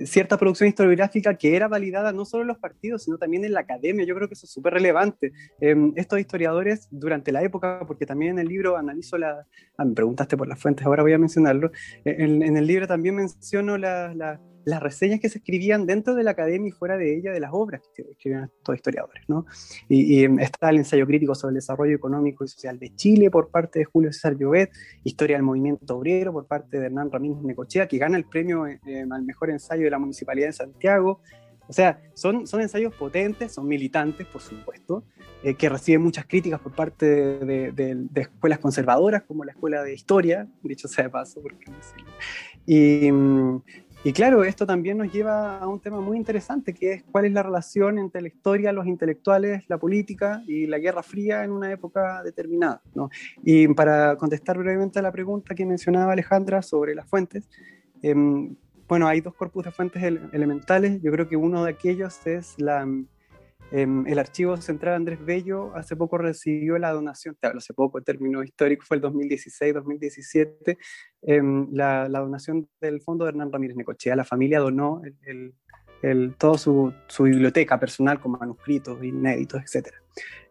cierta 0.05 0.38
producción 0.38 0.69
historiográfica 0.69 1.35
que 1.35 1.55
era 1.55 1.67
validada 1.67 2.12
no 2.12 2.25
solo 2.25 2.43
en 2.43 2.47
los 2.47 2.57
partidos, 2.57 3.03
sino 3.03 3.17
también 3.17 3.45
en 3.45 3.53
la 3.53 3.62
academia. 3.62 4.05
Yo 4.05 4.15
creo 4.15 4.27
que 4.27 4.33
eso 4.33 4.45
es 4.45 4.51
súper 4.51 4.73
relevante. 4.73 5.33
Em, 5.59 5.93
estos 5.95 6.19
historiadores, 6.19 6.88
durante 6.91 7.31
la 7.31 7.43
época, 7.43 7.81
porque 7.88 8.05
también 8.05 8.33
en 8.33 8.39
el 8.39 8.47
libro 8.47 8.77
analizo 8.77 9.17
la... 9.17 9.45
Ah, 9.77 9.85
me 9.85 9.93
preguntaste 9.93 10.38
por 10.38 10.47
las 10.47 10.59
fuentes, 10.59 10.85
ahora 10.85 11.03
voy 11.03 11.13
a 11.13 11.17
mencionarlo. 11.17 11.71
En, 12.05 12.41
en 12.41 12.57
el 12.57 12.67
libro 12.67 12.88
también 12.88 13.15
menciono 13.15 13.77
la 13.77 14.39
las 14.65 14.82
reseñas 14.82 15.20
que 15.20 15.29
se 15.29 15.39
escribían 15.39 15.86
dentro 15.86 16.15
de 16.15 16.24
la 16.24 16.32
academia 16.32 16.70
y 16.70 16.72
fuera 16.72 16.98
de 16.98 17.17
ella 17.17 17.32
de 17.32 17.39
las 17.39 17.51
obras 17.53 17.82
que 17.96 18.03
escribían 18.03 18.46
estos 18.46 18.75
historiadores. 18.75 19.24
¿no? 19.27 19.46
Y, 19.89 20.25
está 20.41 20.70
el 20.70 20.77
ensayo 20.77 21.05
crítico 21.05 21.36
sobre 21.36 21.51
el 21.51 21.55
desarrollo 21.55 21.96
económico 21.96 22.43
y 22.43 22.48
social 22.48 22.79
de 22.79 22.96
Chile 22.96 23.29
por 23.29 23.50
parte 23.50 23.79
de 23.79 23.86
Julio 23.86 24.12
César 24.12 24.38
Llobet, 24.38 24.72
Historia 25.03 25.36
del 25.38 25.43
movimiento 25.43 25.98
obrero 25.98 26.32
por 26.34 26.48
parte 26.48 26.79
de 26.79 26.86
Hernán 26.86 27.12
Ramírez 27.12 27.41
Necochea, 27.43 27.88
que 27.88 27.98
gana 27.98 28.17
el 28.17 28.25
premio 28.25 28.65
eh, 28.67 28.79
al 29.10 29.24
mejor 29.24 29.50
ensayo 29.50 29.84
de 29.84 29.89
la 29.89 30.00
Municipalidad 30.00 30.48
de 30.48 30.53
Santiago, 30.53 31.22
O 31.67 31.74
sea, 31.74 32.01
son, 32.13 32.46
son 32.46 32.62
ensayos 32.62 32.93
potentes, 32.93 33.53
son 33.53 33.67
militantes, 33.67 34.27
por 34.27 34.41
supuesto, 34.41 35.05
eh, 35.43 35.55
que 35.55 35.70
reciben 35.70 36.01
muchas 36.01 36.25
críticas 36.25 36.60
por 36.60 36.74
parte 36.74 37.05
de, 37.05 38.08
escuelas 38.15 38.60
conservadoras, 38.60 39.24
como 39.24 39.43
la 39.43 39.51
Escuela 39.51 39.82
de 39.84 39.93
Historia, 39.93 40.48
dicho 40.62 40.88
sea 40.88 41.05
de 41.05 41.10
paso, 41.10 41.41
porque 41.41 41.65
y, 42.65 43.10
y 44.03 44.12
claro, 44.12 44.43
esto 44.43 44.65
también 44.65 44.98
nos 44.98 45.12
lleva 45.12 45.57
a 45.60 45.67
un 45.67 45.79
tema 45.79 46.01
muy 46.01 46.17
interesante, 46.17 46.74
que 46.74 46.93
es 46.93 47.03
cuál 47.03 47.25
es 47.25 47.31
la 47.31 47.41
relación 47.41 47.98
entre 47.98 48.22
la 48.22 48.27
historia, 48.27 48.74
los 48.74 48.86
intelectuales, 48.86 49.63
la 49.67 49.77
política 49.77 50.43
y 50.45 50.67
la 50.67 50.77
Guerra 50.77 51.03
Fría 51.03 51.43
en 51.43 51.51
una 51.51 51.72
época 51.72 52.22
determinada. 52.24 52.81
¿no? 52.93 53.10
Y 53.43 53.67
para 53.69 54.17
contestar 54.17 54.57
brevemente 54.57 55.00
a 55.00 55.01
la 55.01 55.12
pregunta 55.12 55.55
que 55.55 55.65
mencionaba 55.65 56.13
Alejandra 56.13 56.62
sobre 56.62 56.95
las 56.95 57.07
fuentes, 57.07 57.50
em, 58.01 58.55
bueno, 58.89 59.07
hay 59.07 59.22
dos 59.22 59.33
corpus 59.33 59.63
de 59.63 59.72
fuentes 59.72 60.03
elementales. 60.03 61.01
Yo 61.01 61.12
creo 61.12 61.27
que 61.27 61.38
uno 61.38 61.63
de 61.63 61.72
aquellos 61.72 62.27
es 62.27 62.60
la, 62.60 62.86
el 63.73 64.19
Archivo 64.19 64.55
Central 64.57 64.93
Andrés 64.93 65.25
Bello 65.25 65.75
hace 65.75 65.95
poco 65.95 66.19
recibió 66.19 66.77
la 66.77 66.91
donación, 66.91 67.35
hace 67.41 67.73
poco, 67.73 67.97
el 67.97 68.03
término 68.03 68.43
histórico 68.43 68.85
fue 68.87 68.97
el 68.97 69.03
2016-2017, 69.03 70.77
em, 71.23 71.67
la, 71.71 72.07
la, 72.07 72.19
donación 72.19 72.69
del 72.79 73.01
fondo 73.01 73.25
de 73.25 73.29
Hernán 73.29 73.51
Ramírez 73.51 73.75
Necochea. 73.75 74.15
La 74.15 74.25
familia 74.25 74.59
donó 74.59 75.01
el, 75.25 75.55
el, 76.03 76.35
toda 76.35 76.59
su, 76.59 76.93
su, 77.07 77.23
biblioteca 77.23 77.79
personal 77.79 78.19
con 78.19 78.33
manuscritos 78.33 79.03
inéditos, 79.03 79.63
etc. 79.63 79.87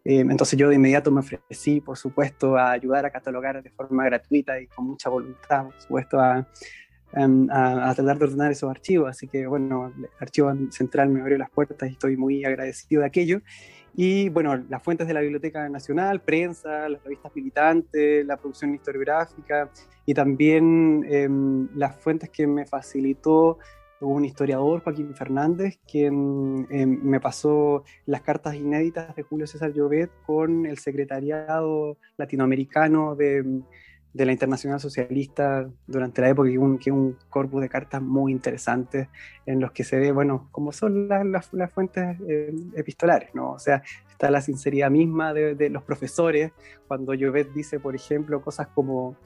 Em, 0.05 0.29
entonces 0.29 0.59
yo 0.59 0.69
de 0.69 0.75
inmediato 0.75 1.13
me 1.13 1.21
ofrecí, 1.21 1.81
por 1.81 1.97
supuesto, 1.97 2.57
a 2.57 2.73
ayudar 2.73 3.07
a 3.07 3.11
catalogar 3.11 3.63
de 3.63 3.71
forma 3.71 4.05
gratuita 4.05 4.61
y 4.61 4.67
con 4.67 4.87
mucha 4.87 5.09
voluntad, 5.09 5.67
por 5.67 5.81
supuesto, 5.81 6.19
a, 6.19 6.49
Em, 7.15 7.47
a, 7.51 7.93
tratar 7.95 8.19
de 8.19 8.25
ordenar 8.25 8.53
esos 8.53 8.71
archivos. 8.71 9.11
Así 9.11 9.29
que, 9.29 9.47
bueno, 9.47 9.93
el 9.97 10.09
Archivo 10.19 10.51
Central 10.71 11.11
me 11.11 11.21
abrió 11.21 11.37
las 11.37 11.51
puertas 11.51 11.89
y 11.89 11.93
estoy 11.93 12.17
muy 12.17 12.45
agradecido 12.45 13.03
de 13.03 13.07
aquello. 13.07 13.41
Y, 13.95 14.31
bueno, 14.31 14.57
las 14.71 14.83
fuentes 14.83 15.07
de 15.07 15.13
la 15.13 15.21
Biblioteca 15.21 15.69
Nacional, 15.69 16.23
prensa, 16.23 16.89
las 16.89 17.03
revistas 17.05 17.33
militantes, 17.35 18.25
la 18.25 18.39
producción 18.39 18.75
historiográfica 18.75 19.71
y 20.07 20.15
también 20.15 21.05
em, 21.09 21.69
las 21.75 21.97
fuentes 21.97 22.31
que 22.31 22.47
me 22.47 22.65
facilitó 22.65 23.59
un 24.01 24.25
historiador, 24.25 24.83
Joaquín 24.83 25.15
Fernández, 25.15 25.79
quien 25.87 26.67
em, 26.71 27.01
me 27.03 27.21
pasó 27.21 27.85
las 28.07 28.23
cartas 28.23 28.55
inéditas 28.55 29.15
de 29.15 29.23
Julio 29.23 29.47
César 29.47 29.73
Llobet 29.73 30.11
con 30.27 30.67
el 30.67 30.79
secretariado 30.79 31.99
latinoamericano 32.17 33.15
de 33.15 33.63
de 34.13 34.27
la 34.27 34.33
Internacional 34.33 34.79
Socialista 34.79 35.69
durante 35.87 36.21
la 36.21 36.29
época, 36.29 36.51
que 36.51 36.59
un, 36.59 36.79
que 36.79 36.91
un 36.91 37.17
corpus 37.31 37.63
de 37.63 37.69
cartas 37.69 38.03
muy 38.03 38.33
interesantes 38.33 39.09
en 39.47 39.61
los 39.61 39.73
que 39.73 39.85
se 39.85 39.99
ve, 39.99 40.13
bueno, 40.13 40.49
cómo 40.51 40.73
son 40.73 41.09
las, 41.09 41.53
las, 41.53 41.73
fuentes 41.73 42.19
eh, 42.29 42.55
epistolares, 42.77 43.35
¿no? 43.35 43.53
O 43.53 43.59
sea, 43.59 43.83
está 44.11 44.31
la 44.31 44.43
sinceridad 44.43 44.91
misma 44.91 45.33
de, 45.33 45.55
de 45.55 45.71
los 45.71 45.83
profesores, 45.83 46.53
cuando 46.89 47.15
Llobet 47.15 47.53
dice, 47.53 47.81
por 47.81 47.95
ejemplo, 47.95 48.43
cosas 48.43 48.69
como, 48.69 49.17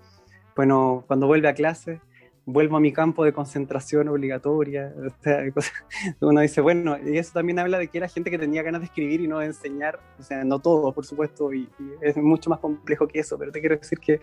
bueno, 0.55 1.05
cuando 1.07 1.27
vuelve 1.27 1.49
a 1.49 1.55
clase, 1.55 2.01
vuelvo 2.47 2.77
a 2.77 2.81
mi 2.81 2.93
campo 2.93 3.25
de 3.25 3.33
concentración 3.33 4.09
obligatoria. 4.09 4.95
O 4.97 5.23
sea, 5.23 5.41
uno 6.21 6.41
dice, 6.41 6.61
bueno, 6.61 6.97
y 7.05 7.19
eso 7.19 7.33
también 7.35 7.59
habla 7.59 7.79
de 7.79 7.89
que 7.89 7.99
era 7.99 8.09
gente 8.09 8.31
que 8.31 8.39
tenía 8.39 8.63
ganas 8.63 8.81
de 8.81 8.87
escribir 8.87 9.21
y 9.21 9.29
no 9.29 9.41
de 9.41 9.47
enseñar, 9.47 10.01
o 10.19 10.23
sea, 10.23 10.45
no 10.45 10.61
todo, 10.61 10.93
por 10.95 11.05
supuesto, 11.05 11.53
y, 11.53 11.69
es 12.01 12.17
mucho 12.17 12.49
más 12.49 12.61
complejo 12.61 13.09
que 13.09 13.19
eso, 13.19 13.37
pero 13.37 13.53
te 13.53 13.61
quiero 13.61 13.77
decir 13.77 13.99
que, 13.99 14.21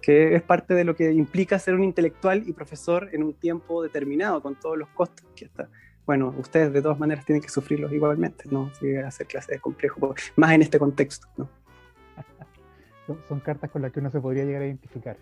que, 0.00 0.36
es 0.36 0.42
parte 0.42 0.74
de 0.74 0.84
lo 0.84 0.94
que 0.94 1.12
implica 1.12 1.58
ser 1.58 1.74
un 1.74 1.84
intelectual 1.84 2.48
y 2.48 2.52
profesor 2.52 3.10
en 3.12 3.24
un 3.24 3.34
tiempo 3.34 3.82
determinado, 3.82 4.40
con 4.40 4.54
todos 4.54 4.78
los 4.78 4.88
costos 4.90 5.26
que 5.34 5.46
está. 5.46 5.68
Bueno, 6.06 6.34
ustedes 6.38 6.72
de 6.72 6.80
todas 6.80 6.98
maneras 6.98 7.24
tienen 7.24 7.42
que 7.42 7.48
sufrirlos 7.48 7.92
igualmente, 7.92 8.44
¿no? 8.50 8.70
Si 8.74 8.94
hacer 8.96 9.26
clases 9.26 9.56
es 9.56 9.60
complejo, 9.60 10.14
más 10.36 10.52
en 10.52 10.62
este 10.62 10.78
contexto, 10.78 11.26
¿no? 11.36 11.48
Son, 13.28 13.40
cartas 13.40 13.70
con 13.70 13.82
las 13.82 13.92
que 13.92 14.00
uno 14.00 14.10
se 14.10 14.18
podría 14.18 14.44
llegar 14.44 14.62
a 14.62 14.66
identificar. 14.66 15.18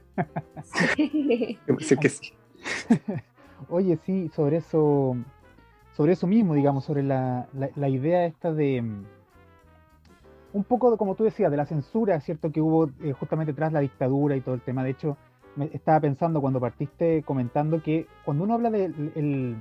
Sí, 0.63 1.59
que 2.01 2.09
sí. 2.09 2.33
Oye, 3.69 3.99
sí, 4.05 4.29
sobre 4.35 4.59
eso, 4.59 5.17
sobre 5.93 6.13
eso 6.13 6.27
mismo, 6.27 6.55
digamos, 6.55 6.85
sobre 6.85 7.03
la, 7.03 7.49
la, 7.53 7.89
idea 7.89 8.27
esta 8.27 8.53
de 8.53 8.83
mm, 8.83 9.05
un 10.53 10.65
poco, 10.65 10.97
como 10.97 11.15
tú 11.15 11.25
decías, 11.25 11.51
de 11.51 11.57
la 11.57 11.67
censura, 11.67 12.21
¿cierto? 12.21 12.51
Que 12.51 12.61
hubo 12.61 12.91
eh, 13.03 13.13
justamente 13.13 13.53
tras 13.53 13.73
la 13.73 13.81
dictadura 13.81 14.37
y 14.37 14.41
todo 14.41 14.55
el 14.55 14.61
tema. 14.61 14.85
De 14.85 14.91
hecho, 14.91 15.17
me 15.57 15.71
estaba 15.73 16.01
pensando 16.01 16.41
cuando 16.41 16.61
partiste 16.61 17.23
comentando 17.23 17.83
que 17.83 18.07
cuando 18.25 18.45
uno 18.45 18.55
habla 18.55 18.71
de 18.71 19.57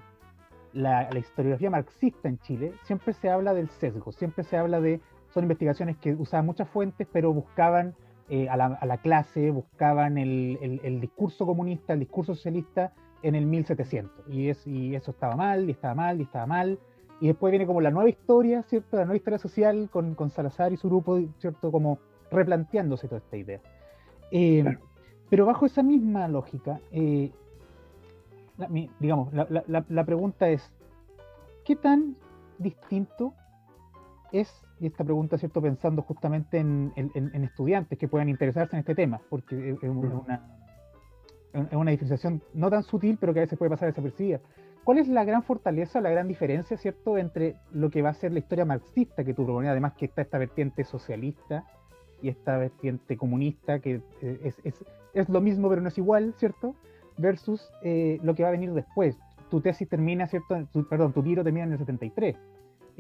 la, 0.73 1.09
historiografía 1.17 1.69
marxista 1.69 2.29
en 2.29 2.39
Chile, 2.39 2.73
siempre 2.83 3.13
se 3.13 3.29
habla 3.29 3.53
del 3.53 3.69
sesgo, 3.69 4.11
siempre 4.11 4.43
se 4.43 4.57
habla 4.57 4.79
de, 4.79 5.01
son 5.33 5.43
investigaciones 5.43 5.97
que 5.97 6.13
usaban 6.13 6.45
muchas 6.45 6.69
fuentes, 6.69 7.07
pero 7.11 7.33
buscaban 7.33 7.95
eh, 8.33 8.47
a, 8.47 8.55
la, 8.55 8.97
clase, 8.99 9.51
buscaban 9.51 10.17
el, 10.17 10.99
discurso 11.01 11.45
comunista, 11.45 11.91
el 11.91 11.99
discurso 11.99 12.33
socialista 12.33 12.93
en 13.23 13.35
el 13.35 13.45
1700. 13.45 14.25
Y, 14.29 14.47
es, 14.47 14.65
y 14.65 14.95
eso 14.95 15.11
estaba 15.11 15.35
mal, 15.35 15.67
y 15.67 15.71
estaba 15.71 15.95
mal, 15.95 16.21
y 16.21 16.23
estaba 16.23 16.45
mal. 16.45 16.79
Y 17.19 17.27
después 17.27 17.51
viene 17.51 17.67
como 17.67 17.81
la 17.81 17.91
nueva 17.91 18.09
historia, 18.09 18.63
¿cierto? 18.63 18.95
La 18.95 19.03
nueva 19.03 19.17
historia 19.17 19.37
social 19.37 19.89
con, 19.91 20.29
Salazar 20.29 20.71
y 20.71 20.77
su 20.77 20.87
grupo, 20.87 21.19
¿cierto? 21.39 21.73
Como 21.73 21.99
replanteándose 22.31 23.09
toda 23.09 23.19
esta 23.19 23.35
idea. 23.35 23.59
Eh, 24.31 24.63
pero 25.29 25.45
bajo 25.45 25.65
esa 25.65 25.83
misma 25.83 26.29
lógica, 26.29 26.79
eh, 26.93 27.31
digamos, 29.01 29.33
la, 29.33 29.45
la 29.89 30.05
pregunta 30.05 30.47
es, 30.47 30.71
¿qué 31.65 31.75
tan 31.75 32.15
distinto 32.59 33.33
es 34.31 34.63
y 34.79 34.87
esta 34.87 35.03
pregunta, 35.03 35.37
¿cierto? 35.37 35.61
Pensando 35.61 36.01
justamente 36.01 36.57
en, 36.57 36.91
estudiantes 37.43 37.99
que 37.99 38.07
puedan 38.07 38.29
interesarse 38.29 38.75
en 38.75 38.79
este 38.79 38.95
tema, 38.95 39.21
porque 39.29 39.77
es 39.79 39.83
una, 39.83 40.41
es 41.53 41.73
una 41.73 41.91
diferenciación 41.91 42.41
no 42.55 42.69
tan 42.71 42.81
sutil, 42.81 43.17
pero 43.19 43.31
que 43.31 43.41
a 43.41 43.43
veces 43.43 43.59
puede 43.59 43.69
pasar 43.69 43.89
desapercibida. 43.89 44.39
¿Cuál 44.83 44.97
es 44.97 45.07
la 45.07 45.23
gran 45.23 45.43
fortaleza, 45.43 46.01
la 46.01 46.09
gran 46.09 46.27
diferencia, 46.27 46.77
¿cierto?, 46.77 47.19
entre 47.19 47.57
lo 47.71 47.91
que 47.91 48.01
va 48.01 48.09
a 48.09 48.13
ser 48.15 48.31
la 48.31 48.39
historia 48.39 48.65
marxista 48.65 49.23
que 49.23 49.35
tú 49.35 49.45
proponías, 49.45 49.71
además 49.71 49.93
que 49.93 50.05
está 50.05 50.23
esta 50.23 50.39
vertiente 50.39 50.83
socialista 50.83 51.63
y 52.23 52.29
esta 52.29 52.57
vertiente 52.57 53.17
comunista, 53.17 53.79
que 53.79 54.01
eh, 54.21 54.39
es, 54.43 54.55
es, 54.63 54.83
es 55.13 55.29
lo 55.29 55.41
mismo 55.41 55.69
pero 55.69 55.81
no 55.81 55.89
es 55.89 55.97
igual, 55.99 56.33
¿cierto?, 56.37 56.73
versus 57.17 57.71
eh, 57.83 58.19
lo 58.23 58.33
que 58.33 58.41
va 58.41 58.49
a 58.49 58.53
venir 58.53 58.73
después. 58.73 59.15
Tu 59.51 59.61
tesis 59.61 59.87
termina, 59.87 60.25
¿cierto?, 60.25 60.67
perdón, 60.89 61.13
tu 61.13 61.21
libro 61.21 61.43
termina 61.43 61.65
en 61.67 61.73
el 61.73 61.77
73. 61.77 62.35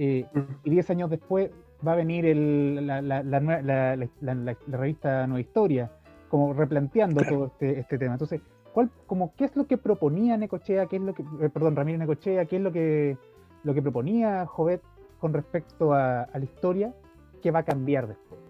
Eh, 0.03 0.25
y 0.63 0.69
10 0.71 0.89
años 0.89 1.11
después 1.11 1.51
va 1.87 1.93
a 1.93 1.95
venir 1.95 2.25
el, 2.25 2.87
la, 2.87 3.03
la, 3.03 3.21
la, 3.21 4.57
revista 4.65 5.27
Nueva 5.27 5.41
Historia, 5.41 5.91
como 6.27 6.53
replanteando 6.53 7.21
todo 7.21 7.45
este, 7.45 7.81
este, 7.81 7.99
tema. 7.99 8.13
Entonces, 8.13 8.41
¿cuál, 8.73 8.89
como, 9.05 9.35
¿qué 9.35 9.45
es 9.45 9.55
lo 9.55 9.67
que 9.67 9.77
proponía 9.77 10.37
Necochea, 10.37 10.87
qué 10.87 10.95
es 10.95 11.03
lo 11.03 11.13
que, 11.13 11.21
eh, 11.21 11.49
perdón, 11.49 11.75
Ramírez 11.75 11.99
Necochea, 11.99 12.45
qué 12.45 12.55
es 12.55 12.61
lo 12.63 12.71
que, 12.71 13.15
lo 13.63 13.75
que 13.75 13.81
proponía 13.83 14.47
Jovet 14.47 14.81
con 15.19 15.33
respecto 15.33 15.93
a, 15.93 16.27
la 16.33 16.43
historia 16.43 16.95
que 17.43 17.51
va 17.51 17.59
a 17.59 17.63
cambiar 17.63 18.07
después? 18.07 18.41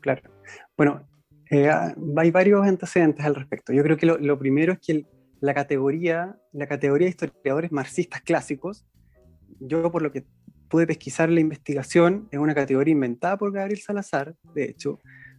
Claro. 0.00 0.22
Bueno, 0.76 1.06
eh, 1.48 1.70
hay 2.16 2.30
varios 2.32 2.66
antecedentes 2.66 3.24
al 3.24 3.36
respecto. 3.36 3.72
Yo 3.72 3.84
creo 3.84 3.96
que 3.96 4.06
lo, 4.06 4.18
lo 4.18 4.36
primero 4.36 4.72
es 4.72 4.80
que 4.80 5.06
la 5.38 5.54
categoría, 5.54 6.40
la 6.50 6.66
categoría 6.66 7.06
de 7.06 7.10
historiadores 7.10 7.70
marxistas 7.70 8.20
clásicos 8.22 8.84
yo 9.60 9.90
por 9.90 10.02
lo 10.02 10.12
que 10.12 10.24
pude 10.68 10.86
pesquisar 10.86 11.30
la 11.30 11.40
investigación, 11.40 12.28
es 12.30 12.38
una 12.38 12.54
categoría 12.54 12.92
inventada 12.92 13.38
por 13.38 13.52
Gabriel 13.52 13.80
Salazar, 13.80 14.34
de 14.54 14.64
hecho, 14.64 14.98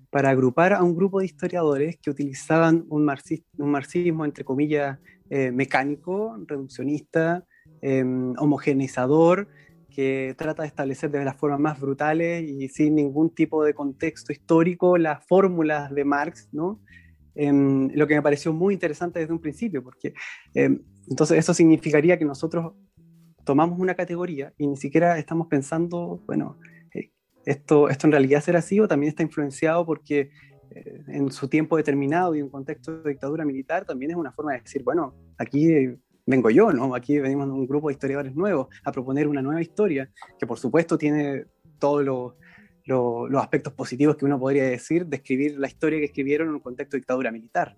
para 0.09 0.29
agrupar 0.31 0.73
a 0.73 0.83
un 0.83 0.95
grupo 0.95 1.19
de 1.19 1.25
historiadores 1.25 1.97
que 1.97 2.09
utilizaban 2.09 2.85
un, 2.89 3.05
marxismo, 3.05 4.25
entre 4.25 4.43
comillas, 4.43 4.97
eh, 5.29 5.51
mecánico, 5.51 6.35
reduccionista, 6.47 7.45
em, 7.81 8.33
homogeneizador, 8.37 9.47
que 9.89 10.33
trata 10.37 10.63
de 10.63 10.67
establecer 10.67 11.11
de 11.11 11.23
las 11.23 11.35
formas 11.35 11.59
más 11.59 11.79
brutales 11.79 12.43
y 12.47 12.67
sin 12.69 12.95
ningún 12.95 13.29
tipo 13.33 13.63
de 13.63 13.73
contexto 13.73 14.31
histórico 14.31 14.97
las 14.97 15.25
fórmulas 15.27 15.93
de 15.93 16.05
Marx, 16.05 16.49
¿no? 16.51 16.79
Em, 17.35 17.89
lo 17.93 18.07
que 18.07 18.15
me 18.15 18.21
pareció 18.21 18.53
muy 18.53 18.73
interesante 18.73 19.19
desde 19.19 19.33
un 19.33 19.39
principio, 19.39 19.83
porque 19.83 20.13
em, 20.53 20.81
entonces 21.07 21.37
eso 21.37 21.53
significaría 21.53 22.17
que 22.17 22.25
nosotros 22.25 22.73
tomamos 23.49 23.79
una 23.79 23.95
categoría 23.95 24.53
y 24.59 24.67
ni 24.67 24.77
siquiera 24.77 25.17
estamos 25.17 25.47
pensando, 25.47 26.21
bueno, 26.27 26.59
eh, 26.93 27.09
esto, 27.47 27.89
esto 27.89 28.05
en 28.05 28.11
realidad 28.11 28.43
será 28.43 28.59
así 28.59 28.79
o 28.79 28.87
también 28.87 29.09
está 29.09 29.23
influenciado 29.23 29.87
porque 29.87 30.29
eh, 30.69 31.03
en 31.07 31.31
su 31.31 31.47
tiempo 31.47 31.75
determinado 31.75 32.35
y 32.35 32.41
en 32.41 32.49
contexto 32.49 33.01
de 33.01 33.09
dictadura 33.09 33.43
militar 33.45 33.85
también 33.85 34.11
es 34.11 34.17
una 34.17 34.31
forma 34.31 34.53
de 34.53 34.61
decir, 34.61 34.83
bueno, 34.83 35.15
aquí 35.39 35.67
vengo 36.27 36.51
yo, 36.51 36.71
¿no? 36.71 36.93
Aquí 36.93 37.17
venimos 37.17 37.47
un 37.47 37.65
grupo 37.65 37.87
de 37.87 37.93
historiadores 37.93 38.35
nuevos 38.35 38.67
a 38.83 38.91
proponer 38.91 39.27
una 39.27 39.41
nueva 39.41 39.63
historia 39.63 40.07
que 40.37 40.45
por 40.45 40.59
supuesto 40.59 40.95
tiene 40.95 41.45
todos 41.79 42.05
los 42.05 42.33
los 42.85 43.41
aspectos 43.41 43.73
positivos 43.73 44.15
que 44.15 44.25
uno 44.25 44.39
podría 44.39 44.63
decir 44.63 45.05
de 45.05 45.17
escribir 45.17 45.59
la 45.59 45.67
historia 45.67 45.99
que 45.99 46.05
escribieron 46.05 46.49
en 46.49 46.53
un 46.55 46.59
contexto 46.59 46.97
de 46.97 47.01
dictadura 47.01 47.31
militar. 47.31 47.75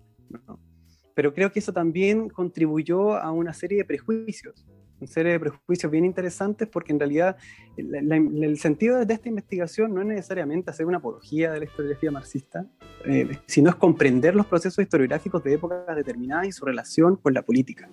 Pero 1.14 1.34
creo 1.34 1.52
que 1.52 1.58
eso 1.58 1.72
también 1.72 2.30
contribuyó 2.30 3.14
a 3.14 3.30
una 3.30 3.52
serie 3.52 3.78
de 3.78 3.84
prejuicios 3.84 4.66
serie 5.06 5.32
de 5.32 5.40
prejuicios 5.40 5.90
bien 5.90 6.04
interesantes 6.04 6.68
porque 6.68 6.92
en 6.92 6.98
realidad 6.98 7.36
el 7.76 8.58
sentido 8.58 9.04
de 9.04 9.14
esta 9.14 9.28
investigación 9.28 9.94
no 9.94 10.00
es 10.00 10.06
necesariamente 10.06 10.70
hacer 10.70 10.86
una 10.86 10.98
apología 10.98 11.52
de 11.52 11.60
la 11.60 11.64
historiografía 11.64 12.10
marxista, 12.10 12.66
eh, 13.04 13.38
sino 13.46 13.70
es 13.70 13.76
comprender 13.76 14.34
los 14.34 14.46
procesos 14.46 14.82
historiográficos 14.82 15.42
de 15.44 15.54
épocas 15.54 15.96
determinadas 15.96 16.46
y 16.46 16.52
su 16.52 16.64
relación 16.64 17.16
con 17.16 17.34
la 17.34 17.42
política. 17.42 17.90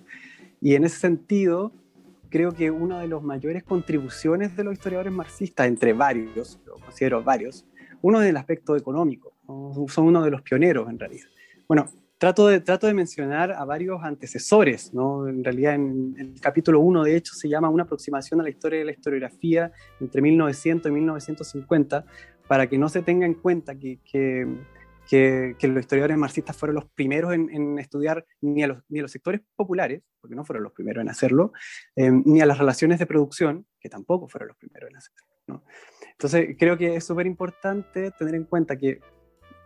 Y 0.60 0.74
en 0.74 0.84
ese 0.84 0.98
sentido, 0.98 1.72
creo 2.28 2.52
que 2.52 2.70
una 2.70 3.00
de 3.00 3.08
las 3.08 3.22
mayores 3.22 3.62
contribuciones 3.64 4.56
de 4.56 4.64
los 4.64 4.74
historiadores 4.74 5.12
marxistas, 5.12 5.66
entre 5.66 5.92
varios, 5.92 6.60
lo 6.66 6.74
considero 6.74 7.22
varios, 7.22 7.66
uno 8.02 8.22
es 8.22 8.30
el 8.30 8.36
aspecto 8.36 8.76
económico, 8.76 9.34
son 9.88 10.06
uno 10.06 10.22
de 10.22 10.30
los 10.30 10.42
pioneros 10.42 10.88
en 10.88 10.98
realidad. 10.98 11.26
Bueno, 11.68 11.86
trato 12.20 12.48
de, 12.48 12.60
trato 12.60 12.86
de 12.86 12.92
mencionar 12.92 13.50
a 13.50 13.64
varios 13.64 14.02
antecesores, 14.02 14.92
¿no? 14.92 15.26
En 15.26 15.42
realidad 15.42 15.74
en, 15.74 16.14
el 16.18 16.38
capítulo 16.38 16.80
1 16.80 17.04
de 17.04 17.16
hecho 17.16 17.32
se 17.34 17.48
llama 17.48 17.70
Una 17.70 17.84
aproximación 17.84 18.40
a 18.40 18.42
la 18.42 18.50
historia 18.50 18.78
de 18.78 18.84
la 18.84 18.92
historiografía 18.92 19.72
entre 20.00 20.20
1900 20.20 20.90
y 20.90 20.92
1950, 20.92 22.04
para 22.46 22.68
que 22.68 22.76
no 22.76 22.90
se 22.90 23.00
tenga 23.00 23.24
en 23.24 23.32
cuenta 23.32 23.74
que, 23.74 24.00
que, 24.04 24.46
que, 25.58 25.68
los 25.68 25.80
historiadores 25.80 26.18
marxistas 26.18 26.54
fueron 26.54 26.74
los 26.74 26.84
primeros 26.90 27.32
en, 27.32 27.78
estudiar 27.78 28.26
ni 28.42 28.64
a, 28.64 28.66
los, 28.66 28.82
ni 28.90 28.98
a, 28.98 29.02
los, 29.02 29.12
sectores 29.12 29.40
populares, 29.56 30.02
porque 30.20 30.36
no 30.36 30.44
fueron 30.44 30.64
los 30.64 30.74
primeros 30.74 31.00
en 31.00 31.08
hacerlo, 31.08 31.52
eh, 31.96 32.10
ni 32.12 32.42
a 32.42 32.46
las 32.46 32.58
relaciones 32.58 32.98
de 32.98 33.06
producción, 33.06 33.66
que 33.80 33.88
tampoco 33.88 34.28
fueron 34.28 34.48
los 34.48 34.58
primeros 34.58 34.90
en 34.90 34.96
hacerlo. 34.96 35.26
¿no? 35.46 35.64
Entonces 36.12 36.54
creo 36.58 36.76
que 36.76 36.96
es 36.96 37.04
súper 37.04 37.26
importante 37.26 38.10
tener 38.10 38.34
en 38.34 38.44
cuenta 38.44 38.76
que 38.76 39.00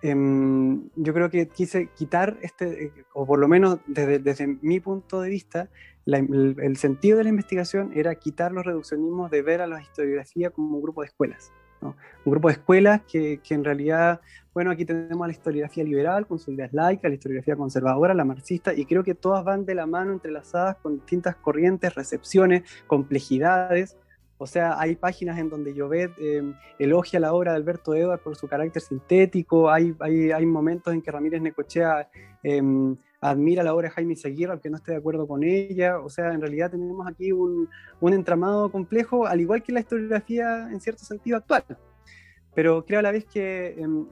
Em, 0.04 0.90
yo 0.96 1.14
creo 1.14 1.30
que 1.30 1.48
quise 1.48 1.88
quitar 1.96 2.36
este, 2.42 2.92
o 3.14 3.24
por 3.24 3.38
lo 3.38 3.48
menos 3.48 3.78
desde, 3.86 4.18
desde 4.18 4.58
mi 4.60 4.78
punto 4.78 5.22
de 5.22 5.30
vista, 5.30 5.70
el, 6.04 6.76
sentido 6.76 7.16
de 7.16 7.24
la 7.24 7.30
investigación 7.30 7.90
era 7.94 8.14
quitar 8.14 8.52
los 8.52 8.66
reduccionismos 8.66 9.30
de 9.30 9.40
ver 9.40 9.62
a 9.62 9.66
la 9.66 9.80
historiografía 9.80 10.50
como 10.50 10.76
un 10.76 10.82
grupo 10.82 11.00
de 11.00 11.06
escuelas. 11.06 11.54
Un 11.80 11.94
grupo 12.26 12.48
de 12.48 12.52
escuelas 12.52 13.00
que, 13.10 13.40
que, 13.42 13.54
en 13.54 13.64
realidad, 13.64 14.20
bueno, 14.52 14.70
aquí 14.70 14.84
tenemos 14.84 15.26
la 15.26 15.32
historiografía 15.32 15.84
liberal 15.84 16.26
con 16.26 16.38
su 16.38 16.52
ideas 16.52 16.74
laicas, 16.74 17.10
la 17.10 17.14
historiografía 17.14 17.56
conservadora, 17.56 18.12
la 18.12 18.26
marxista, 18.26 18.74
y 18.74 18.84
creo 18.84 19.04
que 19.04 19.14
todas 19.14 19.42
van 19.42 19.64
de 19.64 19.74
la 19.74 19.86
mano 19.86 20.12
entrelazadas 20.12 20.76
con 20.82 20.96
distintas 20.96 21.36
corrientes, 21.36 21.94
recepciones, 21.94 22.62
complejidades, 22.86 23.96
o 24.36 24.46
sea, 24.46 24.80
hay 24.80 24.96
páginas 24.96 25.38
en 25.38 25.48
donde 25.48 25.74
Llobet 25.74 26.12
eh, 26.18 26.42
elogia 26.78 27.20
la 27.20 27.32
obra 27.32 27.52
de 27.52 27.58
Alberto 27.58 27.94
Edward 27.94 28.20
por 28.20 28.36
su 28.36 28.48
carácter 28.48 28.82
sintético, 28.82 29.70
hay, 29.70 29.94
hay, 30.00 30.32
hay 30.32 30.46
momentos 30.46 30.92
en 30.92 31.02
que 31.02 31.10
Ramírez 31.10 31.40
Necochea 31.40 32.08
em, 32.42 32.96
admira 33.20 33.62
la 33.62 33.74
obra 33.74 33.88
de 33.88 33.94
Jaime 33.94 34.16
Seguirra, 34.16 34.52
aunque 34.52 34.70
no 34.70 34.76
esté 34.76 34.92
de 34.92 34.98
acuerdo 34.98 35.26
con 35.26 35.44
ella. 35.44 35.98
O 36.00 36.10
sea, 36.10 36.32
en 36.32 36.40
realidad 36.40 36.70
tenemos 36.70 37.06
aquí 37.06 37.32
un, 37.32 37.68
un 38.00 38.12
entramado 38.12 38.70
complejo, 38.70 39.26
al 39.26 39.40
igual 39.40 39.62
que 39.62 39.72
la 39.72 39.80
historiografía 39.80 40.68
en 40.70 40.80
cierto 40.80 41.04
sentido 41.04 41.38
actual. 41.38 41.64
Pero 42.54 42.84
creo 42.84 42.98
a 42.98 43.02
la 43.02 43.12
vez 43.12 43.24
que 43.24 43.76
em, 43.78 44.06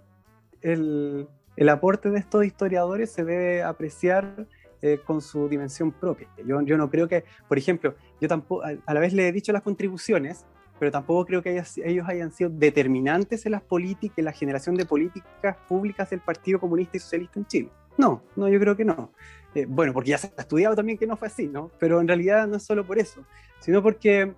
el, 0.63 1.29
el 1.57 1.69
aporte 1.69 2.11
de 2.11 2.19
estos 2.19 2.45
historiadores 2.45 3.11
se 3.11 3.25
debe 3.25 3.63
apreciar 3.63 4.47
eh, 4.85 4.99
con 5.05 5.21
su 5.21 5.49
dimensión 5.49 5.93
propia. 5.93 6.29
Yo, 6.45 6.61
yo 6.63 6.77
no 6.77 6.91
creo 6.91 7.07
que, 7.07 7.25
por 7.47 7.57
ejemplo, 7.57 7.95
yo 8.21 8.27
tampoco, 8.27 8.65
a, 8.65 8.93
la 8.93 9.01
vez 9.01 9.13
le 9.13 9.29
he 9.29 9.33
dicho 9.33 9.53
las 9.53 9.63
contribuciones, 9.63 10.45
pero 10.81 10.91
tampoco 10.91 11.25
creo 11.25 11.41
que 11.41 11.63
ellos 11.85 12.09
hayan 12.09 12.33
sido 12.33 12.51
determinantes 12.51 13.47
en 13.47 13.53
las 13.53 13.63
políticas, 13.63 14.19
en 14.19 14.25
la 14.25 14.33
generación 14.33 14.75
de 14.75 14.85
políticas 14.85 15.57
públicas 15.69 16.11
del 16.11 16.19
Partido 16.19 16.59
Comunista 16.59 16.97
y 16.97 17.01
Socialista 17.01 17.39
en 17.39 17.47
Chile. 17.47 17.69
No, 17.97 18.25
no, 18.35 18.49
yo 18.49 18.59
creo 18.59 18.77
que 18.77 18.85
no. 18.85 19.13
Eh, 19.55 19.67
bueno, 19.69 19.93
porque 19.93 20.11
ya 20.11 20.19
se 20.19 20.33
ha 20.37 20.41
estudiado 20.41 20.75
también 20.75 20.99
que 20.99 21.07
no 21.07 21.17
fue 21.17 21.29
así, 21.29 21.47
¿no? 21.47 21.71
Pero 21.79 22.01
en 22.01 22.09
realidad 22.09 22.49
no 22.49 22.57
es 22.57 22.65
solo 22.65 22.85
por 22.85 22.99
eso, 22.99 23.25
sino 23.61 23.85
porque 23.85 24.35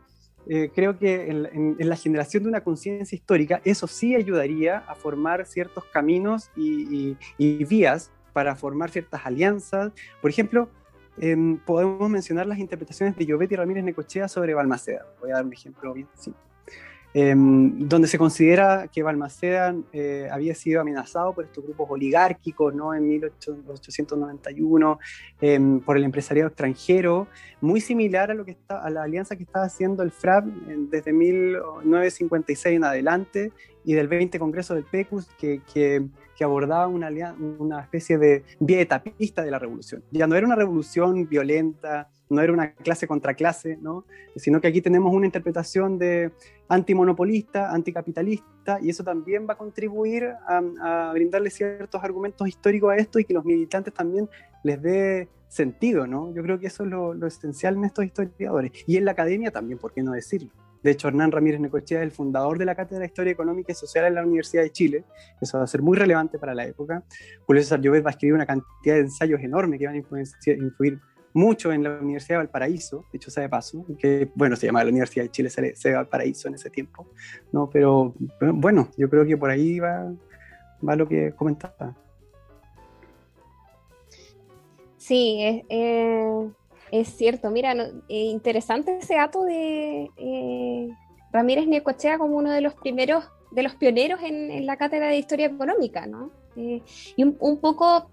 eh, 0.47 0.71
creo 0.75 0.99
que 0.99 1.31
en, 1.31 1.77
la 1.79 1.97
generación 1.97 2.43
de 2.43 2.51
una 2.51 2.61
conciencia 2.63 3.17
histórica, 3.17 3.63
eso 3.65 3.87
sí 3.87 4.15
ayudaría 4.15 4.81
a 4.81 4.95
formar 4.95 5.47
ciertos 5.47 5.85
caminos 5.87 6.51
y, 6.55 7.17
y 7.39 7.65
vías 7.65 8.11
para 8.35 8.55
formar 8.57 8.91
ciertas 8.91 9.25
alianzas. 9.25 9.93
Por 10.21 10.31
ejemplo, 10.31 10.69
em, 11.17 11.57
podemos 11.57 12.11
mencionar 12.11 12.47
las 12.47 12.59
interpretaciones 12.59 13.17
de 13.17 13.25
Llobet 13.25 13.51
y 13.53 13.57
Ramírez 13.57 13.85
Necochea 13.85 14.29
sobre 14.29 14.53
Balmaceda. 14.53 15.07
Voy 15.21 15.31
a 15.31 15.37
dar 15.37 15.47
un 15.47 15.55
ejemplo 15.55 15.95
bien 15.95 16.09
simple. 16.15 16.43
Em, 17.17 17.89
donde 17.89 18.09
se 18.09 18.19
considera 18.19 18.89
que 18.93 19.05
Balmaceda 19.05 19.73
eh, 19.93 20.29
había 20.33 20.53
sido 20.57 20.81
amenazado 20.81 21.33
por 21.33 21.45
estos 21.45 21.63
grupos 21.63 21.89
oligárquicos 21.89 22.75
¿no? 22.75 22.93
en 22.93 23.07
1891, 23.07 24.99
em, 25.41 25.79
por 25.79 25.97
el 25.97 26.03
empresariado 26.03 26.49
extranjero, 26.49 27.29
muy 27.61 27.81
similar 27.81 28.33
a, 28.33 28.35
lo 28.35 28.45
que 28.45 28.51
está, 28.51 28.83
a 28.83 28.91
la 28.91 29.05
alianza 29.05 29.37
que 29.37 29.45
estaba 29.45 29.65
haciendo 29.65 30.03
el 30.03 30.11
FRAP 30.11 30.47
desde 30.91 31.13
1956 31.13 32.77
en 32.77 32.85
adelante 32.85 33.53
y 33.85 33.95
del 33.95 34.09
20 34.09 34.39
Congreso 34.39 34.75
del 34.75 34.85
PECUS, 34.85 35.29
que, 35.39 35.61
que 35.73 36.05
que 36.35 36.45
abordaba 36.45 36.87
una, 36.89 37.11
una 37.59 37.81
especie 37.81 38.19
de 38.19 38.45
vía 38.61 38.81
etapista 38.81 39.43
de 39.43 39.51
la 39.51 39.59
revolución. 39.59 40.03
Ya 40.11 40.27
no 40.27 40.35
era 40.35 40.47
una 40.47 40.57
revolución 40.57 41.29
violenta, 41.29 42.09
no 42.29 42.41
era 42.43 42.53
una 42.53 42.73
clase 42.73 43.07
contra 43.07 43.35
clase, 43.35 43.79
¿no? 43.81 44.05
sino 44.37 44.61
que 44.61 44.69
aquí 44.69 44.81
tenemos 44.81 45.13
una 45.13 45.27
interpretación 45.27 45.99
de 45.99 46.33
antimonopolista, 46.69 47.71
anticapitalista, 47.71 48.79
y 48.81 48.91
eso 48.91 49.05
también 49.05 49.47
va 49.49 49.53
a 49.53 49.59
contribuir 49.59 50.31
a, 50.47 51.11
brindarle 51.13 51.51
ciertos 51.51 52.03
argumentos 52.03 52.49
históricos 52.49 52.93
a 52.93 52.97
esto 52.97 53.19
y 53.19 53.25
que 53.25 53.35
los 53.35 53.45
militantes 53.45 53.93
también 53.95 54.29
les 54.63 54.81
dé 54.83 55.29
sentido, 55.47 56.07
¿no? 56.07 56.35
Yo 56.35 56.43
creo 56.43 56.59
que 56.59 56.67
eso 56.67 56.83
es 56.83 56.91
lo, 56.91 57.15
lo 57.15 57.29
esencial 57.29 57.77
en 57.77 57.85
estos 57.85 58.05
historiadores. 58.05 58.73
Y 58.89 58.97
en 58.97 59.05
la 59.05 59.13
academia 59.13 59.53
también, 59.53 59.79
¿por 59.79 59.93
qué 59.93 60.03
no 60.03 60.13
decirlo? 60.13 60.51
De 60.85 60.91
hecho, 60.91 61.09
Hernán 61.09 61.33
Ramírez 61.33 61.61
Necochea 61.61 62.01
es 62.01 62.05
el 62.05 62.11
fundador 62.13 62.59
de 62.59 62.67
la 62.67 62.75
Cátedra 62.75 63.01
de 63.01 63.07
Historia 63.07 63.33
Económica 63.33 63.73
y 63.73 63.75
Social 63.75 64.05
en 64.05 64.17
la 64.17 64.23
Universidad 64.23 64.63
de 64.63 64.71
Chile. 64.71 65.05
Eso 65.41 65.57
va 65.57 65.65
a 65.65 65.67
ser 65.67 65.81
muy 65.81 65.97
relevante 65.97 66.39
para 66.39 66.55
la 66.55 66.67
época. 66.67 67.03
Julio 67.47 67.63
César 67.63 67.81
Llobet 67.81 68.05
va 68.05 68.11
a 68.11 68.13
escribir 68.13 68.35
una 68.35 68.45
cantidad 68.45 68.97
de 68.97 69.01
ensayos 69.01 69.41
enormes 69.41 69.81
que 69.81 69.87
van 69.87 69.95
a 69.95 69.99
influir 69.99 71.01
mucho 71.33 71.73
en 71.73 71.85
la 71.85 71.99
Universidad 71.99 72.35
de 72.35 72.45
Valparaíso, 72.45 73.07
dicho 73.11 73.31
sea 73.31 73.45
de 73.45 73.49
paso, 73.49 73.87
que 73.99 74.29
bueno, 74.35 74.57
se 74.57 74.67
llamaba 74.67 74.85
la 74.85 74.91
Universidad 74.91 75.25
de 75.25 75.31
Chile 75.31 75.49
se 75.49 75.63
de 75.63 75.95
Valparaíso 75.95 76.49
en 76.49 76.55
ese 76.55 76.69
tiempo, 76.69 77.11
¿no? 77.51 77.71
Pero 77.71 78.15
bueno, 78.41 78.91
yo 78.99 79.09
creo 79.09 79.25
que 79.25 79.39
por 79.39 79.49
ahí 79.49 79.81
va, 79.81 80.13
lo 80.83 81.09
que 81.09 81.33
comentaba. 81.33 81.97
Sí, 84.99 85.39
es, 85.43 85.65
eh, 85.71 86.51
es 86.91 87.09
cierto, 87.09 87.51
mira, 87.51 87.73
eh, 87.73 87.91
interesante 88.09 88.99
ese 88.99 89.15
dato 89.15 89.45
de 89.45 90.11
eh, 90.17 90.89
Ramírez 91.33 91.67
Necochea 91.67 92.19
como 92.19 92.37
uno 92.37 92.51
de 92.51 92.61
los 92.61 92.75
primeros, 92.75 93.25
de 93.51 93.63
los 93.63 93.75
pioneros 93.75 94.21
en, 94.23 94.65
la 94.67 94.77
cátedra 94.77 95.09
de 95.09 95.19
historia 95.19 95.47
económica, 95.47 96.07
¿no? 96.07 96.31
Eh, 96.57 96.83
y 97.17 97.25
un, 97.25 97.59
poco, 97.59 98.11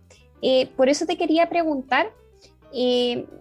por 0.75 0.89
eso 0.89 1.05
te 1.05 1.17
quería 1.17 1.47
preguntar 1.47 2.11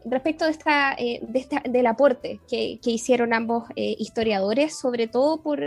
respecto 0.04 0.44
de 0.44 0.50
esta, 0.50 0.96
de 0.98 1.70
del 1.70 1.86
aporte 1.86 2.40
que 2.48 2.78
hicieron 2.84 3.32
ambos 3.32 3.64
historiadores, 3.76 4.78
sobre 4.78 5.06
todo 5.06 5.40
por 5.40 5.60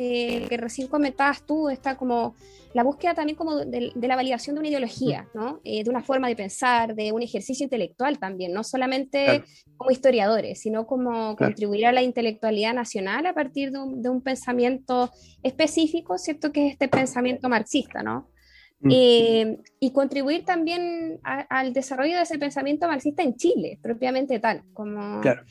eh, 0.00 0.46
que 0.48 0.56
recién 0.56 0.88
comentabas 0.88 1.42
tú, 1.42 1.68
está 1.68 1.96
como 1.96 2.36
la 2.72 2.84
búsqueda 2.84 3.14
también 3.14 3.36
como 3.36 3.56
de, 3.56 3.92
la 3.96 4.14
validación 4.16 4.54
de 4.54 4.60
una 4.60 4.68
ideología, 4.68 5.28
¿no? 5.34 5.60
Eh, 5.64 5.82
de 5.82 5.90
una 5.90 6.02
forma 6.02 6.28
de 6.28 6.36
pensar, 6.36 6.94
de 6.94 7.10
un 7.10 7.22
ejercicio 7.22 7.64
intelectual 7.64 8.18
también, 8.18 8.52
no 8.52 8.62
solamente 8.62 9.42
como 9.76 9.90
historiadores, 9.90 10.60
sino 10.60 10.86
como 10.86 11.34
contribuir 11.34 11.86
a 11.86 11.92
la 11.92 12.02
intelectualidad 12.02 12.74
nacional 12.74 13.26
a 13.26 13.34
partir 13.34 13.72
de 13.72 13.80
un, 13.80 14.22
pensamiento 14.22 15.10
específico, 15.42 16.18
¿cierto? 16.18 16.52
Que 16.52 16.66
es 16.66 16.72
este 16.74 16.88
pensamiento 16.88 17.48
marxista, 17.48 18.02
¿no? 18.02 18.28
Eh, 18.88 19.58
y 19.80 19.90
contribuir 19.90 20.44
también 20.44 21.18
al 21.24 21.72
desarrollo 21.72 22.14
de 22.16 22.22
ese 22.22 22.38
pensamiento 22.38 22.86
marxista 22.86 23.24
en 23.24 23.34
Chile, 23.34 23.80
propiamente 23.82 24.38
tal, 24.38 24.62
como... 24.72 25.20
Claro 25.20 25.42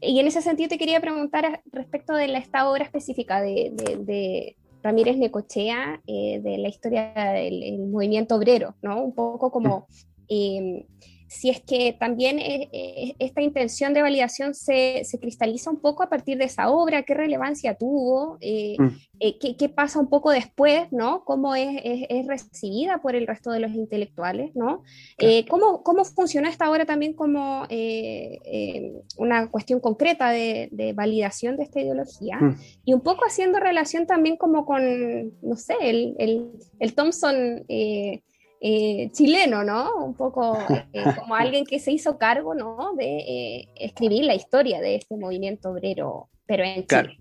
y 0.00 0.20
en 0.20 0.26
ese 0.26 0.42
sentido 0.42 0.68
te 0.68 0.78
quería 0.78 1.00
preguntar 1.00 1.62
respecto 1.72 2.14
de 2.14 2.32
esta 2.36 2.70
obra 2.70 2.84
específica 2.84 3.40
de, 3.40 4.56
Ramírez 4.82 5.16
Necochea, 5.16 6.00
eh, 6.06 6.40
de 6.40 6.56
la 6.58 6.68
historia 6.68 7.12
del 7.14 7.78
movimiento 7.78 8.36
obrero, 8.36 8.76
¿no? 8.82 9.02
Un 9.02 9.14
poco 9.14 9.50
como... 9.50 9.86
Em, 10.28 10.84
si 11.28 11.50
es 11.50 11.60
que 11.60 11.94
también 11.98 12.38
eh, 12.38 12.70
eh, 12.72 13.14
esta 13.18 13.42
intención 13.42 13.92
de 13.92 14.00
validación 14.00 14.54
se, 14.54 15.02
cristaliza 15.20 15.70
un 15.70 15.80
poco 15.80 16.02
a 16.02 16.08
partir 16.08 16.38
de 16.38 16.46
esa 16.46 16.70
obra, 16.70 17.02
qué 17.02 17.14
relevancia 17.14 17.74
tuvo, 17.74 18.38
eh, 18.40 18.76
mm. 18.78 19.56
qué, 19.58 19.68
pasa 19.68 20.00
un 20.00 20.08
poco 20.08 20.30
después, 20.30 20.90
¿no? 20.90 21.24
Cómo 21.24 21.54
es, 21.54 21.68
recibida 22.26 23.02
por 23.02 23.14
el 23.14 23.26
resto 23.26 23.50
de 23.50 23.60
los 23.60 23.72
intelectuales, 23.72 24.56
¿no? 24.56 24.82
¿cómo, 25.48 25.82
¿cómo, 25.82 26.04
funciona 26.04 26.48
esta 26.48 26.70
obra 26.70 26.86
también 26.86 27.12
como 27.12 27.66
una 29.18 29.50
cuestión 29.50 29.80
concreta 29.80 30.30
de, 30.30 30.92
validación 30.94 31.56
de 31.56 31.64
esta 31.64 31.80
ideología? 31.80 32.38
Mm. 32.38 32.56
Y 32.86 32.94
un 32.94 33.02
poco 33.02 33.24
haciendo 33.26 33.60
relación 33.60 34.06
también 34.06 34.38
como 34.38 34.64
con, 34.64 35.32
no 35.42 35.56
sé, 35.56 35.74
el, 35.82 36.14
el, 36.18 36.50
el 36.80 36.94
Thompson 36.94 37.66
eh, 38.60 39.10
chileno, 39.12 39.62
¿no? 39.64 40.04
Un 40.04 40.14
poco 40.14 40.58
eh, 40.92 41.04
como 41.16 41.34
alguien 41.34 41.64
que 41.64 41.78
se 41.78 41.92
hizo 41.92 42.18
cargo, 42.18 42.54
¿no? 42.54 42.94
De 42.96 43.18
eh, 43.18 43.68
escribir 43.76 44.24
la 44.24 44.34
historia 44.34 44.80
de 44.80 44.96
este 44.96 45.16
movimiento 45.16 45.70
obrero, 45.70 46.28
pero 46.46 46.64
en 46.64 46.86
Chile. 46.86 47.18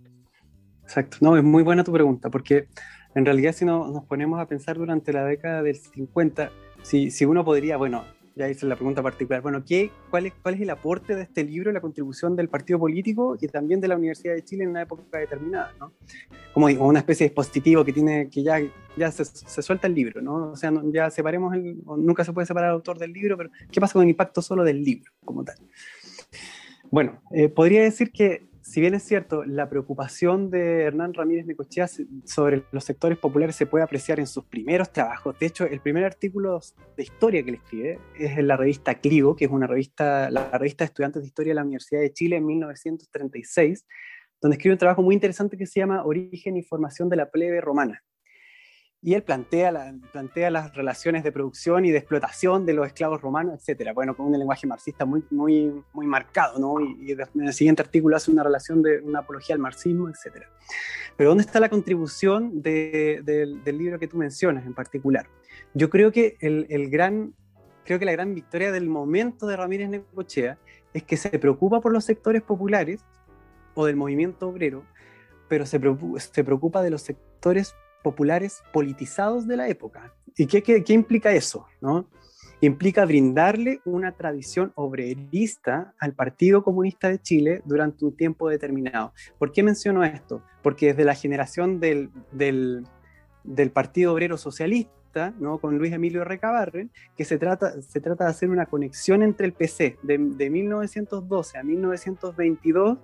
Exacto, 0.83 1.17
no, 1.21 1.37
es 1.37 1.43
muy 1.43 1.63
buena 1.63 1.83
tu 1.83 1.91
pregunta, 1.91 2.29
porque 2.29 2.67
en 3.13 3.25
realidad 3.25 3.51
si 3.51 3.65
no, 3.65 3.87
nos 3.87 4.05
ponemos 4.05 4.39
a 4.39 4.47
pensar 4.47 4.77
durante 4.77 5.11
la 5.11 5.25
década 5.25 5.61
del 5.61 5.75
50, 5.75 6.51
si, 6.81 7.11
si 7.11 7.25
uno 7.25 7.43
podría, 7.43 7.77
bueno, 7.77 8.05
ya 8.37 8.47
hice 8.47 8.65
la 8.65 8.75
pregunta 8.75 9.01
particular. 9.01 9.41
Bueno, 9.41 9.63
¿qué, 9.65 9.91
cuál, 10.09 10.27
es, 10.27 10.33
¿cuál 10.41 10.55
es 10.55 10.61
el 10.61 10.69
aporte 10.69 11.15
de 11.15 11.23
este 11.23 11.43
libro, 11.43 11.71
la 11.71 11.81
contribución 11.81 12.35
del 12.35 12.49
partido 12.49 12.79
político 12.79 13.37
y 13.39 13.47
también 13.47 13.81
de 13.81 13.87
la 13.87 13.95
Universidad 13.95 14.35
de 14.35 14.43
Chile 14.43 14.63
en 14.63 14.69
una 14.69 14.83
época 14.83 15.17
determinada? 15.17 15.73
¿no? 15.79 15.93
Como 16.53 16.67
una 16.67 16.99
especie 16.99 17.25
de 17.25 17.29
dispositivo 17.29 17.83
que 17.83 17.93
tiene 17.93 18.29
que 18.29 18.43
ya, 18.43 18.59
ya 18.95 19.11
se, 19.11 19.25
se 19.25 19.61
suelta 19.61 19.87
el 19.87 19.95
libro, 19.95 20.21
¿no? 20.21 20.51
O 20.51 20.55
sea, 20.55 20.71
ya 20.85 21.09
separemos, 21.09 21.53
el, 21.55 21.77
nunca 21.97 22.23
se 22.23 22.31
puede 22.31 22.45
separar 22.45 22.69
el 22.69 22.75
autor 22.75 22.99
del 22.99 23.11
libro, 23.11 23.35
pero 23.37 23.49
¿qué 23.71 23.81
pasa 23.81 23.93
con 23.93 24.03
el 24.03 24.09
impacto 24.09 24.41
solo 24.41 24.63
del 24.63 24.83
libro 24.83 25.11
como 25.25 25.43
tal? 25.43 25.55
Bueno, 26.89 27.21
eh, 27.31 27.49
podría 27.49 27.81
decir 27.81 28.11
que 28.11 28.46
si 28.67 28.81
bien 28.81 28.93
es 28.95 29.03
cierto, 29.03 29.45
la 29.45 29.69
preocupación 29.69 30.49
de 30.49 30.81
Hernán 30.81 31.13
Ramírez 31.13 31.45
Necochea 31.45 31.87
sobre 32.25 32.63
los 32.73 32.83
sectores 32.83 33.17
populares 33.17 33.55
se 33.55 33.65
puede 33.65 33.85
apreciar 33.85 34.19
en 34.19 34.27
sus 34.27 34.43
primeros 34.43 34.91
trabajos. 34.91 35.39
De 35.39 35.45
hecho, 35.45 35.63
el 35.63 35.79
primer 35.79 36.03
artículo 36.03 36.59
de 36.97 37.03
historia 37.03 37.43
que 37.43 37.51
le 37.51 37.57
escribe 37.57 37.99
es 38.19 38.37
en 38.37 38.45
la 38.45 38.57
revista 38.57 38.95
Clivo, 38.95 39.37
que 39.37 39.45
es 39.45 39.51
una 39.51 39.67
revista, 39.67 40.29
la 40.29 40.49
revista 40.57 40.83
de 40.83 40.87
estudiantes 40.87 41.21
de 41.21 41.27
historia 41.27 41.51
de 41.51 41.55
la 41.55 41.63
Universidad 41.63 42.01
de 42.01 42.11
Chile 42.11 42.35
en 42.35 42.45
1936, 42.45 43.85
donde 44.41 44.57
escribe 44.57 44.73
un 44.73 44.79
trabajo 44.79 45.01
muy 45.01 45.15
interesante 45.15 45.55
que 45.55 45.65
se 45.65 45.79
llama 45.79 46.03
Origen 46.03 46.57
y 46.57 46.61
formación 46.61 47.07
de 47.07 47.15
la 47.15 47.31
plebe 47.31 47.61
romana 47.61 48.03
y 49.07 49.13
él 49.13 49.23
plantea, 49.23 49.71
la, 49.71 49.95
plantea 50.11 50.51
las 50.51 50.75
relaciones 50.75 51.23
de 51.23 51.31
producción 51.31 51.85
y 51.85 51.91
de 51.91 51.97
explotación 51.97 52.65
de 52.65 52.73
los 52.73 52.87
esclavos 52.87 53.21
romanos, 53.21 53.57
etcétera. 53.57 53.93
Bueno, 53.93 54.17
con 54.17 54.25
un 54.25 54.37
lenguaje 54.37 54.67
marxista 54.67 55.05
muy, 55.05 55.23
muy, 55.29 55.81
muy 55.93 56.05
marcado, 56.05 56.59
¿no? 56.59 56.81
Y, 56.81 57.13
en 57.13 57.41
el 57.41 57.53
siguiente 57.53 57.81
artículo 57.81 58.17
hace 58.17 58.31
una 58.31 58.43
relación 58.43 58.81
de 58.81 58.99
una 58.99 59.19
apología 59.19 59.55
al 59.55 59.61
marxismo, 59.61 60.09
etcétera. 60.09 60.49
Pero 61.15 61.29
¿dónde 61.29 61.45
está 61.45 61.61
la 61.61 61.69
contribución 61.69 62.61
de, 62.61 63.21
del 63.23 63.77
libro 63.77 63.97
que 63.97 64.09
tú 64.09 64.17
mencionas 64.17 64.65
en 64.65 64.73
particular? 64.73 65.25
Yo 65.73 65.89
creo 65.89 66.11
que 66.11 66.35
el, 66.41 66.89
gran, 66.89 67.33
creo 67.85 67.99
que 67.99 68.05
la 68.05 68.11
gran 68.11 68.35
victoria 68.35 68.73
del 68.73 68.89
momento 68.89 69.47
de 69.47 69.55
Ramírez 69.55 69.87
Necochea 69.87 70.57
es 70.93 71.03
que 71.03 71.15
se 71.15 71.29
preocupa 71.39 71.79
por 71.79 71.93
los 71.93 72.03
sectores 72.03 72.41
populares 72.41 73.05
o 73.73 73.85
del 73.85 73.95
movimiento 73.95 74.49
obrero, 74.49 74.83
pero 75.47 75.65
se 75.65 75.79
preocupa 75.79 76.83
de 76.83 76.89
los 76.89 77.03
sectores 77.03 77.73
populares 78.03 78.61
politizados 78.71 79.47
de 79.47 79.57
la 79.57 79.67
época. 79.67 80.13
¿Y 80.35 80.45
qué, 80.45 80.61
qué, 80.61 80.93
implica 80.93 81.31
eso? 81.31 81.65
¿no? 81.81 82.07
Implica 82.61 83.05
brindarle 83.05 83.81
una 83.85 84.11
tradición 84.11 84.71
obrerista 84.75 85.93
al 85.99 86.13
Partido 86.13 86.63
Comunista 86.63 87.09
de 87.09 87.19
Chile 87.19 87.61
durante 87.65 88.05
un 88.05 88.15
tiempo 88.15 88.49
determinado. 88.49 89.13
¿Por 89.39 89.51
qué 89.51 89.63
menciono 89.63 90.03
esto? 90.03 90.43
Porque 90.61 90.87
desde 90.87 91.05
la 91.05 91.15
generación 91.15 91.79
del, 91.79 92.09
del, 92.31 92.85
del 93.43 93.71
Partido 93.71 94.13
Obrero 94.13 94.37
Socialista, 94.37 95.33
¿no? 95.39 95.57
con 95.57 95.77
Luis 95.77 95.93
Emilio 95.93 96.23
Recabarren, 96.23 96.91
que 97.15 97.25
se 97.25 97.37
trata, 97.37 97.81
se 97.81 97.99
trata 97.99 98.25
de 98.25 98.29
hacer 98.29 98.49
una 98.49 98.67
conexión 98.67 99.23
entre 99.23 99.47
el 99.47 99.53
PC 99.53 99.97
de, 100.03 100.17
de 100.17 100.49
1912 100.49 101.57
a 101.57 101.63
1922 101.63 102.99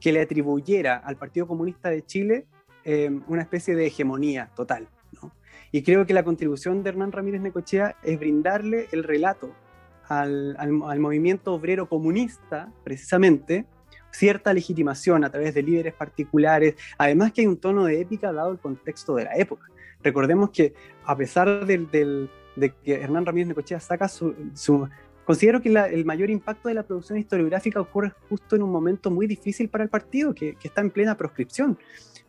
que 0.00 0.12
le 0.12 0.20
atribuyera 0.20 0.96
al 0.96 1.16
Partido 1.16 1.46
Comunista 1.46 1.90
de 1.90 2.04
Chile 2.04 2.46
eh, 2.88 3.10
una 3.26 3.42
especie 3.42 3.74
de 3.74 3.86
hegemonía 3.86 4.50
total. 4.54 4.88
¿no? 5.20 5.32
Y 5.72 5.82
creo 5.82 6.06
que 6.06 6.14
la 6.14 6.22
contribución 6.22 6.84
de 6.84 6.90
Hernán 6.90 7.10
Ramírez 7.10 7.40
Necochea 7.40 7.96
es 8.04 8.16
brindarle 8.16 8.86
el 8.92 9.02
relato 9.02 9.52
al, 10.08 10.56
al, 10.56 11.00
movimiento 11.00 11.52
obrero 11.52 11.88
comunista, 11.88 12.72
precisamente, 12.84 13.66
cierta 14.12 14.52
legitimación 14.52 15.24
a 15.24 15.30
través 15.30 15.52
de 15.52 15.64
líderes 15.64 15.94
particulares, 15.94 16.76
además 16.96 17.32
que 17.32 17.40
hay 17.40 17.48
un 17.48 17.56
tono 17.56 17.84
de 17.86 18.00
épica 18.00 18.32
dado 18.32 18.52
el 18.52 18.60
contexto 18.60 19.16
de 19.16 19.24
la 19.24 19.34
época. 19.36 19.66
Recordemos 20.00 20.50
que 20.50 20.72
a 21.04 21.16
pesar 21.16 21.66
del, 21.66 21.90
del, 21.90 22.30
de 22.54 22.72
que 22.72 22.94
Hernán 22.94 23.26
Ramírez 23.26 23.48
Necochea 23.48 23.80
saca 23.80 24.06
su... 24.06 24.32
su 24.54 24.88
considero 25.24 25.60
que 25.60 25.70
el 25.70 26.04
mayor 26.04 26.30
impacto 26.30 26.68
de 26.68 26.74
la 26.74 26.84
producción 26.84 27.18
historiográfica 27.18 27.80
ocurre 27.80 28.12
justo 28.28 28.54
en 28.54 28.62
un 28.62 28.70
momento 28.70 29.10
muy 29.10 29.26
difícil 29.26 29.68
para 29.68 29.82
el 29.82 29.90
partido, 29.90 30.32
que, 30.32 30.54
que 30.54 30.68
está 30.68 30.82
en 30.82 30.90
plena 30.92 31.16
proscripción. 31.16 31.76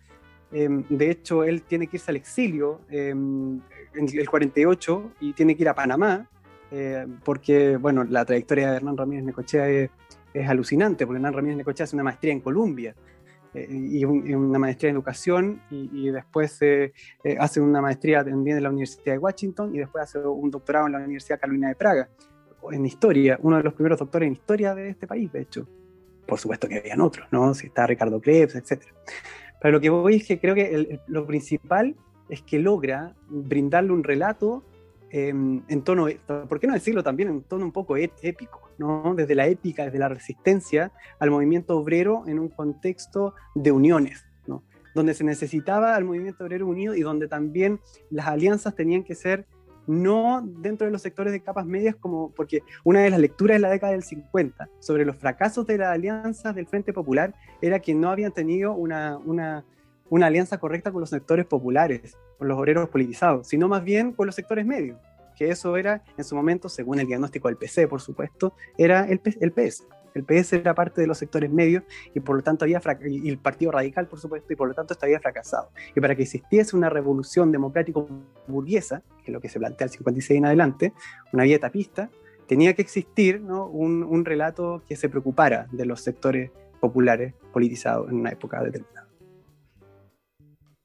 Em, 0.50 0.82
de 0.88 1.10
hecho, 1.10 1.44
él 1.44 1.60
tiene 1.62 1.86
que 1.86 1.98
irse 1.98 2.10
al 2.10 2.16
exilio 2.16 2.80
em, 2.90 3.60
en 3.94 4.18
el 4.18 4.28
48 4.28 5.12
y 5.20 5.32
tiene 5.34 5.56
que 5.56 5.62
ir 5.62 5.68
a 5.68 5.74
Panamá, 5.74 6.28
eh, 6.70 7.06
porque, 7.24 7.76
bueno, 7.76 8.04
la 8.04 8.24
trayectoria 8.24 8.70
de 8.70 8.76
Hernán 8.76 8.96
Ramírez 8.96 9.24
Necochea 9.24 9.68
es, 9.68 9.90
es 10.32 10.48
alucinante, 10.48 11.06
porque 11.06 11.18
Hernán 11.18 11.34
Ramírez 11.34 11.58
Necochea 11.58 11.84
hace 11.84 11.96
una 11.96 12.04
maestría 12.04 12.32
en 12.32 12.40
Colombia. 12.40 12.94
Eh, 13.54 13.66
y, 13.70 14.04
una 14.04 14.58
maestría 14.58 14.90
en 14.90 14.96
educación 14.96 15.62
y, 15.70 16.10
después 16.10 16.58
eh, 16.60 16.92
hace 17.38 17.60
una 17.60 17.80
maestría 17.80 18.24
también 18.24 18.58
en 18.58 18.62
la 18.62 18.68
Universidad 18.68 19.14
de 19.14 19.18
Washington 19.18 19.74
y 19.74 19.78
después 19.78 20.04
hace 20.04 20.18
un 20.18 20.50
doctorado 20.50 20.86
en 20.86 20.92
la 20.92 20.98
Universidad 20.98 21.40
Carolina 21.40 21.68
de 21.68 21.74
Praga 21.74 22.08
en 22.70 22.84
historia, 22.84 23.38
uno 23.42 23.56
de 23.56 23.62
los 23.62 23.72
primeros 23.72 23.98
doctores 23.98 24.26
en 24.26 24.32
historia 24.34 24.74
de 24.74 24.90
este 24.90 25.06
país, 25.06 25.32
de 25.32 25.42
hecho. 25.42 25.66
Por 26.26 26.38
supuesto 26.38 26.68
que 26.68 26.78
habían 26.78 27.00
otros, 27.00 27.26
¿no? 27.30 27.54
Si 27.54 27.68
está 27.68 27.86
Ricardo 27.86 28.20
Krebs, 28.20 28.56
etc. 28.56 28.82
Pero 29.60 29.72
lo 29.72 29.80
que 29.80 29.88
voy 29.88 30.16
es 30.16 30.26
que 30.26 30.38
creo 30.38 30.54
que 30.54 31.00
lo 31.06 31.26
principal 31.26 31.96
es 32.28 32.42
que 32.42 32.58
logra 32.58 33.14
brindarle 33.28 33.92
un 33.92 34.04
relato 34.04 34.64
en 35.10 35.82
tono, 35.84 36.08
¿por 36.48 36.60
qué 36.60 36.66
no 36.66 36.74
decirlo 36.74 37.02
también 37.02 37.30
en 37.30 37.42
tono 37.42 37.64
un 37.64 37.72
poco 37.72 37.96
épico, 37.96 38.67
¿no? 38.78 39.14
desde 39.14 39.34
la 39.34 39.46
épica, 39.46 39.84
desde 39.84 39.98
la 39.98 40.08
resistencia 40.08 40.92
al 41.18 41.30
movimiento 41.30 41.76
obrero 41.76 42.24
en 42.26 42.38
un 42.38 42.48
contexto 42.48 43.34
de 43.54 43.72
uniones, 43.72 44.24
donde 44.94 45.14
se 45.14 45.22
necesitaba 45.22 45.94
al 45.94 46.04
movimiento 46.04 46.44
obrero 46.44 46.66
unido 46.66 46.94
y 46.94 47.02
donde 47.02 47.28
también 47.28 47.78
las 48.10 48.26
alianzas 48.26 48.74
tenían 48.74 49.04
que 49.04 49.14
ser 49.14 49.46
no 49.86 50.42
dentro 50.44 50.86
de 50.86 50.90
los 50.90 51.02
sectores 51.02 51.32
de 51.32 51.40
capas 51.40 51.66
medias, 51.66 51.94
como 51.94 52.30
porque 52.32 52.62
una 52.84 53.00
de 53.00 53.10
las 53.10 53.20
lecturas 53.20 53.56
de 53.56 53.60
la 53.60 53.70
década 53.70 53.92
del 53.92 54.02
50 54.02 54.68
sobre 54.80 55.04
los 55.04 55.16
fracasos 55.16 55.66
de 55.66 55.78
las 55.78 55.94
alianzas 55.94 56.54
del 56.54 56.66
Frente 56.66 56.92
Popular 56.92 57.34
era 57.62 57.78
que 57.78 57.94
no 57.94 58.10
habían 58.10 58.32
tenido 58.32 58.72
una, 58.72 59.18
una 59.18 59.64
una 60.10 60.26
alianza 60.26 60.58
correcta 60.58 60.90
con 60.90 61.00
los 61.00 61.10
sectores 61.10 61.46
populares, 61.46 62.16
con 62.38 62.48
los 62.48 62.58
obreros 62.58 62.88
politizados, 62.88 63.48
sino 63.48 63.68
más 63.68 63.84
bien 63.84 64.12
con 64.12 64.26
los 64.26 64.34
sectores 64.34 64.64
medios, 64.64 64.98
que 65.38 65.50
eso 65.50 65.76
era 65.76 66.02
en 66.16 66.24
su 66.24 66.34
momento, 66.34 66.68
según 66.68 66.98
el 66.98 67.06
diagnóstico 67.06 67.48
del 67.48 67.56
PC, 67.56 67.86
por 67.86 68.00
supuesto, 68.00 68.54
era 68.76 69.06
el, 69.08 69.20
PS. 69.20 69.86
El 70.14 70.24
PS 70.24 70.54
era 70.54 70.74
parte 70.74 71.00
de 71.00 71.06
los 71.06 71.18
sectores 71.18 71.50
medios 71.50 71.84
y 72.12 72.18
por 72.18 72.36
lo 72.36 72.42
tanto 72.42 72.64
había 72.64 72.82
y 73.06 73.28
el 73.28 73.38
Partido 73.38 73.70
Radical, 73.70 74.08
por 74.08 74.18
supuesto, 74.18 74.52
y 74.52 74.56
por 74.56 74.68
lo 74.68 74.74
tanto 74.74 74.94
esto 74.94 75.06
había 75.06 75.20
fracasado. 75.20 75.70
Y 75.94 76.00
para 76.00 76.16
que 76.16 76.24
existiese 76.24 76.76
una 76.76 76.90
revolución 76.90 77.52
democrático 77.52 78.08
burguesa, 78.48 79.02
que 79.24 79.30
es 79.30 79.32
lo 79.32 79.40
que 79.40 79.48
se 79.48 79.60
plantea 79.60 79.86
el 79.86 79.92
56 79.92 80.38
en 80.38 80.46
adelante, 80.46 80.92
una 81.32 81.44
vía 81.44 81.56
etapista, 81.56 82.10
tenía 82.48 82.74
que 82.74 82.82
existir 82.82 83.40
¿no? 83.40 83.66
un 83.66 84.24
relato 84.24 84.82
que 84.88 84.96
se 84.96 85.08
preocupara 85.08 85.68
de 85.70 85.86
los 85.86 86.00
sectores 86.00 86.50
populares 86.80 87.34
politizados 87.52 88.10
en 88.10 88.16
una 88.16 88.30
época 88.30 88.62
determinada 88.62 89.07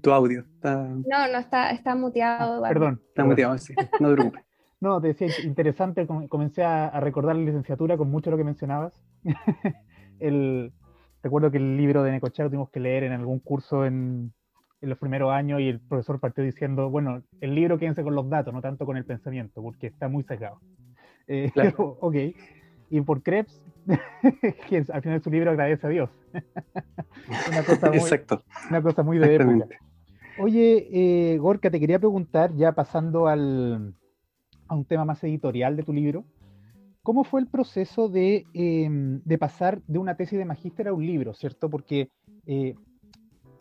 tu 0.03 0.11
audio. 0.11 0.41
Está... 0.41 0.75
No, 0.83 1.31
no, 1.31 1.39
está, 1.39 1.71
está 1.71 1.95
muteado. 1.95 2.61
Perdón. 2.61 3.01
Está 3.07 3.23
muteado, 3.23 3.57
sí. 3.57 3.73
No 3.99 4.09
te 4.09 4.13
preocupes. 4.15 4.43
No, 4.83 4.99
te 4.99 5.07
decía, 5.07 5.29
interesante, 5.45 6.05
comencé 6.05 6.61
a, 6.61 6.99
recordar 6.99 7.37
la 7.37 7.43
licenciatura 7.43 7.95
con 7.95 8.11
mucho 8.11 8.29
de 8.29 8.31
lo 8.31 8.37
que 8.37 8.43
mencionabas. 8.43 9.01
el, 10.19 10.73
recuerdo 11.23 11.51
que 11.51 11.57
el 11.57 11.77
libro 11.77 12.03
de 12.03 12.11
Necochea 12.11 12.43
lo 12.43 12.49
tuvimos 12.49 12.69
que 12.69 12.81
leer 12.81 13.05
en 13.05 13.13
algún 13.13 13.39
curso 13.39 13.85
en, 13.85 14.33
en, 14.81 14.89
los 14.89 14.97
primeros 14.97 15.31
años 15.31 15.61
y 15.61 15.69
el 15.69 15.79
profesor 15.79 16.19
partió 16.19 16.43
diciendo, 16.43 16.89
bueno, 16.89 17.23
el 17.39 17.55
libro 17.55 17.77
quédense 17.77 18.03
con 18.03 18.13
los 18.13 18.29
datos, 18.29 18.53
no 18.53 18.59
tanto 18.59 18.85
con 18.85 18.97
el 18.97 19.05
pensamiento, 19.05 19.61
porque 19.61 19.87
está 19.87 20.09
muy 20.09 20.23
sesgado. 20.23 20.59
Eh, 21.27 21.49
claro. 21.53 21.97
ok. 22.01 22.15
Y 22.89 22.99
por 22.99 23.23
Krebs, 23.23 23.63
al 23.87 25.01
final 25.01 25.19
de 25.19 25.23
su 25.23 25.29
libro 25.29 25.51
agradece 25.51 25.87
a 25.87 25.89
Dios. 25.89 26.09
una, 27.47 27.63
cosa 27.63 27.87
muy, 27.87 27.97
Exacto. 27.99 28.43
una 28.69 28.81
cosa 28.81 29.03
muy 29.03 29.17
de 29.17 29.35
época. 29.35 29.67
Oye, 30.39 30.87
eh, 30.91 31.37
Gorka, 31.37 31.69
te 31.69 31.79
quería 31.79 31.99
preguntar, 31.99 32.55
ya 32.55 32.71
pasando 32.71 33.27
al, 33.27 33.93
a 34.67 34.75
un 34.75 34.85
tema 34.85 35.05
más 35.05 35.23
editorial 35.23 35.75
de 35.75 35.83
tu 35.83 35.93
libro, 35.93 36.25
¿cómo 37.03 37.23
fue 37.23 37.41
el 37.41 37.47
proceso 37.47 38.09
de, 38.09 38.45
em, 38.53 39.21
de 39.23 39.37
pasar 39.37 39.81
de 39.87 39.99
una 39.99 40.15
tesis 40.15 40.39
de 40.39 40.45
magíster 40.45 40.87
a 40.87 40.93
un 40.93 41.05
libro, 41.05 41.33
¿cierto? 41.33 41.69
Porque 41.69 42.09
eh, 42.47 42.75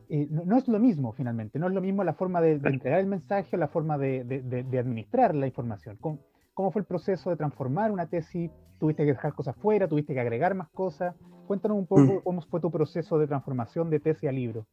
eh, 0.08 0.28
no, 0.30 0.56
es 0.56 0.66
lo 0.68 0.78
mismo 0.78 1.12
finalmente, 1.12 1.58
no 1.58 1.68
es 1.68 1.74
lo 1.74 1.80
mismo 1.80 2.04
la 2.04 2.14
forma 2.14 2.40
de, 2.40 2.52
entregar 2.52 3.00
el 3.00 3.06
mensaje 3.06 3.56
o 3.56 3.58
la 3.58 3.68
forma 3.68 3.98
de, 3.98 4.24
de 4.24 4.78
administrar 4.78 5.34
la 5.34 5.46
información. 5.46 5.96
¿Cómo, 6.00 6.20
¿Cómo 6.54 6.70
fue 6.70 6.80
el 6.80 6.86
proceso 6.86 7.30
de 7.30 7.36
transformar 7.36 7.90
una 7.90 8.06
tesis? 8.06 8.50
¿Tuviste 8.78 9.04
que 9.04 9.12
dejar 9.12 9.32
cosas 9.32 9.56
fuera? 9.56 9.88
¿Tuviste 9.88 10.12
que 10.12 10.20
agregar 10.20 10.54
más 10.54 10.68
cosas? 10.70 11.14
Cuéntanos 11.46 11.78
un 11.78 11.86
poco 11.86 12.02
mm. 12.02 12.20
cómo 12.22 12.42
fue 12.42 12.60
tu 12.60 12.70
proceso 12.70 13.18
de 13.18 13.26
transformación 13.26 13.88
de 13.88 14.00
tesis 14.00 14.28
a 14.28 14.32
libro. 14.32 14.66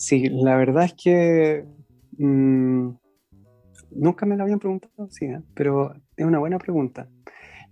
Sí, 0.00 0.30
la 0.30 0.56
verdad 0.56 0.84
es 0.84 0.94
que 0.94 1.62
mm, 2.16 2.88
nunca 3.90 4.24
me 4.24 4.34
lo 4.34 4.44
habían 4.44 4.58
preguntado, 4.58 5.10
sí, 5.10 5.26
¿eh? 5.26 5.42
pero 5.52 5.92
es 6.16 6.24
una 6.24 6.38
buena 6.38 6.58
pregunta. 6.58 7.06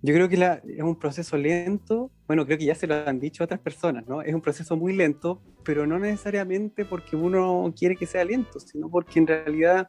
Yo 0.03 0.13
creo 0.13 0.29
que 0.29 0.35
es 0.37 0.83
un 0.83 0.99
proceso 0.99 1.39
lento, 1.39 2.11
bueno, 2.27 2.45
creo 2.45 2.59
que 2.59 2.67
ya 2.67 2.75
se 2.75 2.87
lo 2.87 2.97
han 2.97 3.19
dicho 3.19 3.45
otras 3.45 3.61
personas, 3.61 4.07
¿no? 4.07 4.21
Es 4.21 4.35
un 4.35 4.43
proceso 4.43 4.77
muy 4.77 4.95
lento, 4.95 5.41
pero 5.65 5.87
no 5.87 5.99
necesariamente 5.99 6.85
porque 6.85 7.17
uno 7.17 7.73
quiere 7.75 7.97
que 7.97 8.05
sea 8.05 8.27
lento, 8.27 8.61
sino 8.61 8.91
porque 8.91 9.21
en 9.21 9.27
realidad 9.27 9.89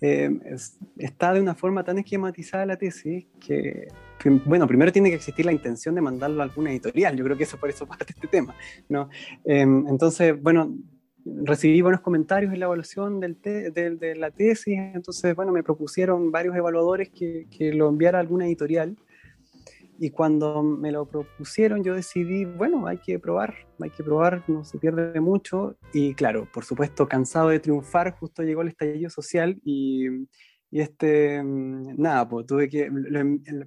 eh, 0.00 0.30
está 0.96 1.34
de 1.34 1.42
una 1.42 1.54
forma 1.54 1.84
tan 1.84 1.98
esquematizada 1.98 2.64
la 2.64 2.78
tesis 2.78 3.26
que, 3.38 3.88
bueno, 4.46 4.66
primero 4.66 4.90
tiene 4.92 5.10
que 5.10 5.16
existir 5.16 5.44
la 5.44 5.52
intención 5.52 5.94
de 5.94 6.00
mandarlo 6.00 6.40
a 6.40 6.44
alguna 6.44 6.70
editorial, 6.70 7.14
yo 7.18 7.24
creo 7.24 7.36
que 7.36 7.44
eso 7.44 7.58
por 7.58 7.68
eso 7.68 7.86
parte 7.86 8.14
este 8.14 8.28
tema, 8.28 8.56
¿no? 8.88 9.10
Em, 9.44 9.86
entonces, 9.88 10.40
bueno, 10.40 10.74
recibí 11.42 11.80
buenos 11.80 12.00
comentarios 12.00 12.52
en 12.52 12.60
la 12.60 12.66
evaluación 12.66 13.20
del 13.20 13.40
de, 13.42 14.14
la 14.16 14.30
tesis, 14.30 14.78
entonces, 14.94 15.34
bueno, 15.34 15.52
me 15.52 15.62
propusieron 15.62 16.30
varios 16.30 16.54
evaluadores 16.56 17.10
que, 17.10 17.46
que, 17.50 17.72
lo 17.72 17.88
enviara 17.88 18.18
a 18.18 18.20
alguna 18.20 18.46
editorial. 18.46 18.96
Y 19.98 20.10
cuando 20.10 20.62
me 20.62 20.92
lo 20.92 21.06
propusieron, 21.06 21.82
yo 21.82 21.94
decidí, 21.94 22.44
bueno, 22.44 22.86
hay 22.86 22.98
que 22.98 23.18
probar, 23.18 23.54
hay 23.80 23.88
que 23.88 24.04
probar, 24.04 24.44
no 24.46 24.62
se 24.62 24.78
pierde 24.78 25.18
mucho. 25.20 25.78
Y 25.92 26.14
claro, 26.14 26.46
por 26.52 26.64
supuesto, 26.64 27.08
cansado 27.08 27.48
de 27.48 27.60
triunfar, 27.60 28.12
justo 28.12 28.42
llegó 28.42 28.60
el 28.60 28.68
estallido 28.68 29.08
social 29.08 29.58
y, 29.64 30.06
y 30.70 30.80
este, 30.80 31.42
mm, 31.42 32.00
nada, 32.00 32.28
pues 32.28 32.46
tuve 32.46 32.68
que, 32.68 32.90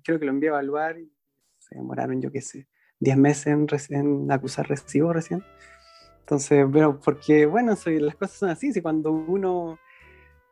creo 0.04 0.20
que 0.20 0.26
lo 0.26 0.32
envié 0.32 0.50
a 0.50 0.54
evaluar 0.54 1.00
y 1.00 1.12
se 1.58 1.76
demoraron, 1.76 2.22
yo 2.22 2.32
qué 2.32 2.42
sé, 2.42 2.68
10 3.00 3.18
meses 3.18 3.48
en, 3.48 3.68
en 3.90 4.32
acusar 4.32 4.70
recibo 4.70 5.12
recién. 5.12 5.44
Entonces, 6.30 6.70
bueno, 6.70 7.00
porque, 7.04 7.48
bueno, 7.48 7.76
las 7.86 8.16
cosas 8.16 8.38
son 8.38 8.50
así, 8.52 8.72
si 8.72 8.84
cuando 8.84 9.12
uno, 9.12 9.80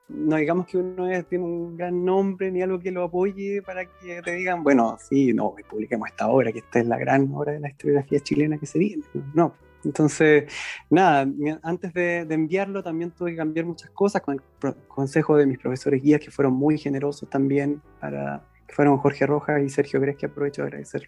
no 0.08 0.36
digamos 0.36 0.66
que 0.66 0.80
uno 0.80 1.08
tiene 1.30 1.46
un 1.46 1.78
gran 1.78 2.04
nombre 2.04 2.52
ni 2.52 2.64
algo 2.64 2.80
que 2.80 2.90
lo 2.90 3.04
apoye 3.04 3.62
para 3.62 3.86
que 3.86 4.24
te 4.24 4.32
digan, 4.32 4.64
bueno, 4.64 4.98
sí, 5.00 5.34
no, 5.34 5.54
publiquemos 5.70 6.10
esta 6.10 6.30
obra, 6.30 6.52
que 6.52 6.60
esta 6.60 6.80
es 6.80 6.88
la 6.88 6.98
gran 6.98 7.32
obra 7.32 7.52
de 7.52 7.60
la 7.60 7.70
historiografía 7.70 8.20
chilena 8.22 8.58
que 8.58 8.66
se 8.66 8.80
viene. 8.80 9.04
No, 9.36 9.54
entonces, 9.86 10.52
nada, 10.90 11.28
antes 11.62 11.94
de, 11.94 12.22
enviarlo 12.22 12.82
también 12.82 13.12
tuve 13.12 13.30
que 13.30 13.38
cambiar 13.38 13.68
muchas 13.68 13.92
cosas 13.92 14.24
con 14.24 14.42
el 14.64 14.76
consejo 14.88 15.38
de 15.38 15.46
mis 15.46 15.60
profesores 15.60 16.02
guías 16.02 16.20
que 16.20 16.32
fueron 16.32 16.54
muy 16.54 16.80
generosos 16.80 17.30
también, 17.30 17.84
para, 18.00 18.42
que 18.68 18.74
fueron 18.74 18.98
Jorge 18.98 19.28
Rojas 19.28 19.62
y 19.62 19.70
Sergio 19.70 20.02
Gres, 20.02 20.18
que 20.18 20.26
aprovecho 20.26 20.64
de 20.64 20.70
agradecer 20.70 21.08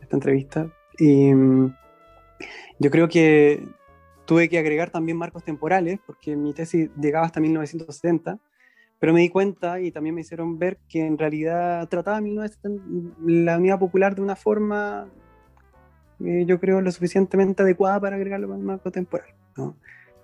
esta 0.00 0.16
entrevista. 0.16 0.68
Y 0.98 1.32
mm, 1.32 1.76
yo 2.80 2.90
creo 2.90 3.08
que 3.08 3.62
Tuve 4.30 4.48
que 4.48 4.60
agregar 4.60 4.90
también 4.90 5.18
marcos 5.18 5.42
temporales, 5.42 5.98
porque 6.06 6.36
mi 6.36 6.54
tesis 6.54 6.88
llegaba 6.96 7.26
hasta 7.26 7.40
1970, 7.40 8.38
pero 9.00 9.12
me 9.12 9.22
di 9.22 9.28
cuenta 9.28 9.80
y 9.80 9.90
también 9.90 10.14
me 10.14 10.20
hicieron 10.20 10.56
ver 10.56 10.78
que 10.88 11.04
en 11.04 11.18
realidad 11.18 11.88
trataba 11.88 12.20
la 12.20 13.58
unidad 13.58 13.80
popular 13.80 14.14
de 14.14 14.22
una 14.22 14.36
forma, 14.36 15.08
eh, 16.24 16.44
yo 16.46 16.60
creo, 16.60 16.80
lo 16.80 16.92
suficientemente 16.92 17.64
adecuada 17.64 17.98
para 17.98 18.14
agregarlo 18.14 18.54
al 18.54 18.60
marco 18.60 18.92
temporal. 18.92 19.34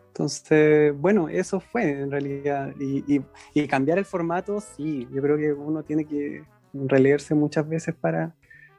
Entonces, 0.06 0.96
bueno, 0.96 1.28
eso 1.28 1.58
fue 1.58 1.90
en 1.90 2.12
realidad. 2.12 2.76
Y, 2.78 3.20
y, 3.54 3.66
cambiar 3.66 3.98
el 3.98 4.04
formato, 4.04 4.60
sí, 4.60 5.08
yo 5.12 5.20
creo 5.20 5.36
que 5.36 5.52
uno 5.52 5.82
tiene 5.82 6.04
que 6.04 6.44
releerse 6.72 7.34
muchas 7.34 7.68
veces 7.68 7.92
para, 7.92 8.36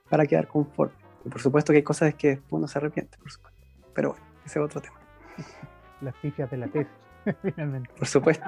para 0.09 0.25
quedar 0.25 0.47
conforme. 0.47 0.95
por 1.29 1.41
supuesto 1.41 1.73
que 1.73 1.79
hay 1.79 1.83
cosas 1.83 2.15
que 2.15 2.39
uno 2.49 2.65
se 2.65 2.79
arrepiente, 2.79 3.17
por 3.17 3.29
supuesto. 3.29 3.59
Pero 3.93 4.11
bueno, 4.11 4.25
ese 4.45 4.59
es 4.59 4.65
otro 4.65 4.79
tema. 4.79 5.06
Las 6.01 6.15
pifias 6.15 6.49
de 6.51 6.57
la 6.57 6.67
tesis, 6.67 6.91
finalmente. 7.41 7.89
Por 7.97 8.07
supuesto. 8.07 8.45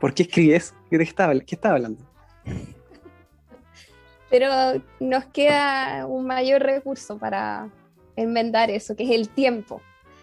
¿Por 0.00 0.14
qué 0.14 0.22
escribes? 0.22 0.74
¿De 0.90 0.98
qué 0.98 1.04
estaba, 1.04 1.34
qué 1.40 1.54
estaba 1.54 1.74
hablando? 1.74 2.02
Pero 4.30 4.48
nos 5.00 5.24
queda 5.26 6.06
un 6.06 6.26
mayor 6.26 6.62
recurso 6.62 7.18
para 7.18 7.68
enmendar 8.16 8.70
eso, 8.70 8.94
que 8.96 9.04
es 9.04 9.10
el 9.10 9.28
tiempo. 9.28 9.80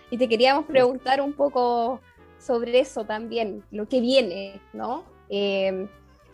Y 0.10 0.18
te 0.18 0.28
queríamos 0.28 0.66
preguntar 0.66 1.22
un 1.22 1.34
poco 1.34 2.00
sobre 2.38 2.80
eso 2.80 3.06
también, 3.06 3.64
lo 3.72 3.88
que 3.88 4.02
viene, 4.02 4.62
¿no? 4.74 5.04
Eh, 5.30 5.88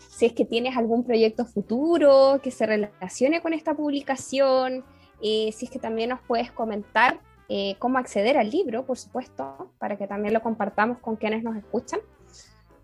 si 0.10 0.25
es 0.25 0.34
que 0.34 0.45
tienes 0.45 0.75
algún 0.75 1.03
proyecto 1.03 1.45
futuro 1.45 2.39
que 2.43 2.51
se 2.51 2.65
relacione 2.65 3.41
con 3.41 3.53
esta 3.53 3.73
publicación, 3.73 4.84
eh, 5.21 5.51
si 5.53 5.65
es 5.65 5.71
que 5.71 5.79
también 5.79 6.10
nos 6.10 6.21
puedes 6.21 6.51
comentar 6.51 7.19
eh, 7.53 7.75
cómo 7.79 7.97
acceder 7.97 8.37
al 8.37 8.49
libro, 8.49 8.85
por 8.85 8.97
supuesto, 8.97 9.73
para 9.77 9.97
que 9.97 10.07
también 10.07 10.33
lo 10.33 10.41
compartamos 10.41 10.99
con 10.99 11.17
quienes 11.17 11.43
nos 11.43 11.57
escuchan. 11.57 11.99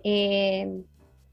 Eh, 0.04 0.84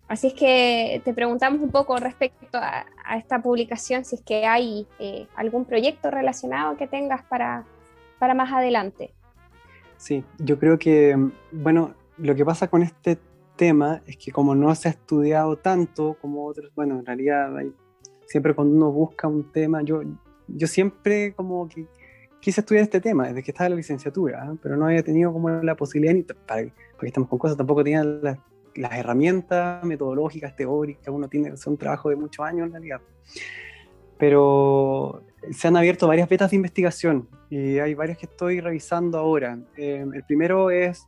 así 0.07 0.29
es 0.29 0.35
que 0.35 1.03
te 1.05 1.13
preguntamos 1.13 1.61
un 1.61 1.71
poco 1.71 1.97
respecto 1.97 2.59
a, 2.59 2.87
esta 3.19 3.43
publicación, 3.43 4.05
si 4.05 4.15
es 4.15 4.23
que 4.23 4.47
hay 4.47 4.87
eh, 5.01 5.27
algún 5.35 5.65
proyecto 5.65 6.13
relacionado 6.13 6.77
que 6.77 6.87
tengas 6.87 7.25
para, 7.25 7.65
para 8.21 8.35
más 8.35 8.53
adelante. 8.53 9.13
Sí, 9.97 10.23
yo 10.39 10.57
creo 10.61 10.79
que, 10.79 11.19
bueno, 11.51 11.95
lo 12.19 12.37
que 12.37 12.45
pasa 12.45 12.69
con 12.69 12.85
este 12.85 13.19
tema 13.57 14.01
es 14.07 14.17
que 14.17 14.31
como 14.31 14.55
no 14.55 14.73
se 14.77 14.87
ha 14.87 14.91
estudiado 14.93 15.57
tanto 15.57 16.17
como 16.21 16.47
otros, 16.47 16.73
bueno, 16.77 17.01
en 17.01 17.07
realidad 17.07 17.51
siempre 18.27 18.55
cuando 18.55 18.77
uno 18.77 18.93
busca 18.93 19.27
un 19.27 19.51
tema, 19.51 19.83
yo, 19.83 20.03
yo 20.47 20.69
siempre 20.69 21.35
como 21.35 21.69
que 21.69 21.89
quise 22.45 22.61
estudiar 22.61 22.85
este 22.85 23.01
tema 23.01 23.27
desde 23.27 23.43
que 23.43 23.53
estaba 23.53 23.69
en 23.69 23.73
la 23.73 23.77
licenciatura, 23.79 24.47
¿eh? 24.47 24.57
pero 24.63 24.77
no 24.77 24.85
había 24.85 25.03
tenido 25.03 25.33
como 25.33 25.49
la 25.49 25.75
posibilidad, 25.77 26.13
ni 26.13 26.23
para, 26.25 26.69
porque 26.93 27.07
estamos 27.07 27.27
con 27.31 27.39
cosas, 27.39 27.57
tampoco 27.57 27.83
tenía 27.83 28.05
las, 28.05 28.39
herramientas 28.77 29.83
metodológicas, 29.83 30.55
teóricas, 30.55 31.09
uno 31.09 31.27
tiene, 31.27 31.51
es 31.51 31.67
un 31.67 31.79
trabajo 31.79 32.11
de 32.11 32.17
muchos 32.17 32.45
años 32.45 32.67
en 32.67 32.73
realidad. 32.73 33.01
Pero 34.19 35.23
se 35.53 35.69
han 35.69 35.77
abierto 35.79 36.07
varias 36.07 36.29
vetas 36.29 36.51
de 36.51 36.57
investigación 36.57 37.29
y 37.49 37.79
hay 37.79 37.95
varias 37.95 38.19
que 38.19 38.27
estoy 38.27 38.61
revisando 38.61 39.17
ahora. 39.17 39.59
Eh, 39.79 40.05
el 40.13 40.25
primero 40.25 40.71
es 40.71 41.07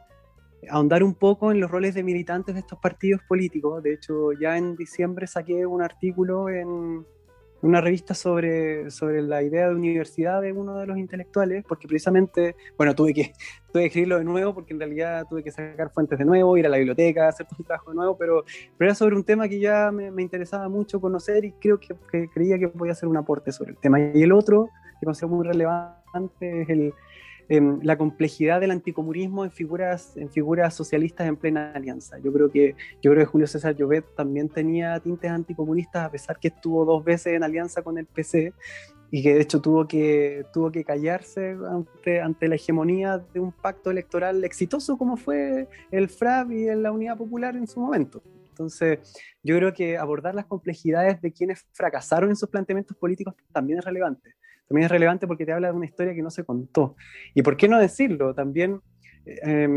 ahondar 0.71 1.03
un 1.03 1.15
poco 1.15 1.53
en 1.53 1.61
los 1.61 1.71
roles 1.71 1.95
de 1.95 2.03
militantes 2.03 2.55
de 2.55 2.61
estos 2.61 2.79
partidos 2.79 3.21
políticos. 3.29 3.83
De 3.83 3.93
hecho, 3.93 4.33
ya 4.33 4.57
en 4.57 4.75
diciembre 4.75 5.27
saqué 5.27 5.67
un 5.67 5.83
artículo 5.83 6.49
en, 6.49 7.05
una 7.67 7.81
revista 7.81 8.15
sobre, 8.15 8.91
sobre 8.91 9.23
la 9.23 9.43
idea 9.43 9.69
de 9.69 9.75
universidad 9.75 10.41
de 10.41 10.53
uno 10.53 10.79
de 10.79 10.87
los 10.87 10.99
intelectuales, 10.99 11.65
porque 11.67 11.89
precisamente, 11.89 12.57
bueno, 12.77 12.95
tuve 12.95 13.13
que, 13.13 13.33
tuve 13.73 13.83
que 13.83 13.87
escribirlo 13.87 14.19
de 14.19 14.25
nuevo, 14.25 14.55
porque 14.55 14.73
en 14.73 14.81
realidad 14.81 15.27
tuve 15.29 15.43
que 15.43 15.51
sacar 15.51 15.91
fuentes 15.93 16.19
de 16.19 16.25
nuevo, 16.25 16.57
ir 16.57 16.67
a 16.67 16.69
la 16.69 16.79
biblioteca, 16.79 17.29
hacer 17.29 17.47
un 17.59 17.65
trabajo 17.65 17.91
de 17.91 17.97
nuevo, 17.97 18.17
pero, 18.17 18.45
pero 18.77 18.91
era 18.91 18.95
sobre 18.95 19.17
un 19.17 19.25
tema 19.25 19.49
que 19.49 19.61
ya 19.61 19.91
me, 19.91 20.11
me 20.11 20.23
interesaba 20.23 20.69
mucho 20.69 21.01
conocer 21.01 21.45
y 21.45 21.53
creo 21.53 21.79
que, 21.79 21.95
que, 22.11 22.29
creía 22.29 22.59
que 22.59 22.69
podía 22.69 22.93
hacer 22.93 23.09
un 23.09 23.17
aporte 23.17 23.53
sobre 23.53 23.73
el 23.73 23.79
tema. 23.79 24.01
Y 24.01 24.23
el 24.23 24.33
otro, 24.33 24.69
que 25.01 25.07
considero 25.07 25.35
muy 25.35 25.47
relevante, 25.47 26.63
es 26.63 26.69
el, 26.69 26.95
Em, 27.49 27.79
la 27.83 27.97
complejidad 27.97 28.61
del 28.61 28.73
anticomunismo 28.73 29.45
en 29.45 29.53
figuras, 29.53 30.17
en 30.17 30.29
figuras 30.31 30.75
socialistas 30.75 31.29
en 31.29 31.37
plena 31.37 31.71
alianza. 31.73 32.19
Yo 32.19 32.33
creo 32.33 32.51
que, 32.51 32.75
yo 33.01 33.13
creo 33.13 33.25
que 33.25 33.31
Julio 33.31 33.47
César 33.47 33.77
Llobet 33.77 34.05
también 34.17 34.49
tenía 34.49 34.99
tintes 34.99 35.31
anticomunistas, 35.31 36.07
a 36.07 36.11
pesar 36.11 36.41
que 36.41 36.49
estuvo 36.49 36.85
dos 36.85 37.05
veces 37.05 37.35
en 37.35 37.45
alianza 37.45 37.83
con 37.83 37.99
el 37.99 38.07
PC 38.07 38.53
y 39.13 39.23
que 39.23 39.35
de 39.35 39.43
hecho 39.43 39.61
tuvo 39.61 39.87
que, 39.87 40.45
tuvo 40.53 40.73
que 40.73 40.83
callarse 40.83 41.57
ante, 41.71 42.21
ante 42.21 42.49
la 42.49 42.57
hegemonía 42.57 43.19
de 43.33 43.39
un 43.39 43.53
pacto 43.53 43.93
electoral 43.93 44.43
exitoso 44.43 44.99
como 44.99 45.17
fue 45.17 45.69
el 45.93 46.09
FRAP 46.09 46.51
y 46.51 46.75
la 46.75 46.91
Unidad 46.91 47.17
Popular 47.17 47.55
en 47.55 47.69
su 47.69 47.79
momento. 47.79 48.25
Entonces, 48.49 48.99
yo 49.45 49.57
creo 49.57 49.73
que 49.73 49.99
abordar 49.99 50.35
las 50.35 50.47
complejidades 50.47 51.21
de 51.21 51.31
quienes 51.31 51.65
fracasaron 51.73 52.31
en 52.31 52.37
sus 52.37 52.49
planteamientos 52.49 52.97
políticos 52.97 53.35
también 53.53 53.79
es 53.79 53.85
relevante 53.85 54.35
también 54.69 54.87
es 54.87 54.91
relevante 54.91 55.27
porque 55.27 55.47
te 55.47 55.53
habla 55.53 55.69
de 55.69 55.75
una 55.75 55.87
historia 55.87 56.15
que 56.15 56.23
no 56.23 56.31
se 56.31 56.45
contó. 56.45 56.97
¿Y 57.35 57.43
por 57.43 57.57
qué 57.57 57.69
no 57.69 57.79
decirlo? 57.79 58.35
También 58.35 58.81
eh, 59.27 59.69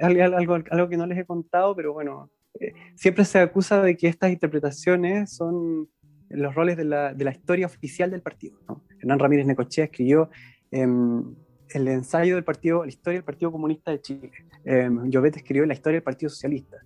algo, 0.00 0.54
algo 0.70 0.88
que 0.88 0.96
no 0.96 1.06
les 1.06 1.18
he 1.18 1.24
contado, 1.24 1.74
pero 1.74 1.92
bueno, 1.92 2.30
eh, 2.60 2.72
siempre 2.94 3.24
se 3.24 3.40
acusa 3.40 3.82
de 3.82 3.96
que 3.96 4.08
estas 4.08 4.30
interpretaciones 4.30 5.34
son 5.34 5.88
los 6.28 6.54
roles 6.54 6.76
de 6.76 6.84
la, 6.84 7.12
de 7.12 7.24
la 7.24 7.32
historia 7.32 7.66
oficial 7.66 8.10
del 8.10 8.22
partido. 8.22 8.58
Hernán 9.00 9.18
Ramírez 9.18 9.46
Necochea 9.46 9.84
escribió 9.84 10.30
em, 10.70 11.34
el 11.70 11.88
ensayo 11.88 12.36
del 12.36 12.44
partido, 12.44 12.84
la 12.84 12.88
historia 12.88 13.18
del 13.18 13.24
Partido 13.24 13.52
Comunista 13.52 13.90
de 13.90 14.00
Chile. 14.00 14.30
Eh, 14.64 14.88
Llobet 15.06 15.36
escribió 15.36 15.66
la 15.66 15.74
historia 15.74 15.96
del 15.96 16.04
Partido 16.04 16.30
Socialista. 16.30 16.78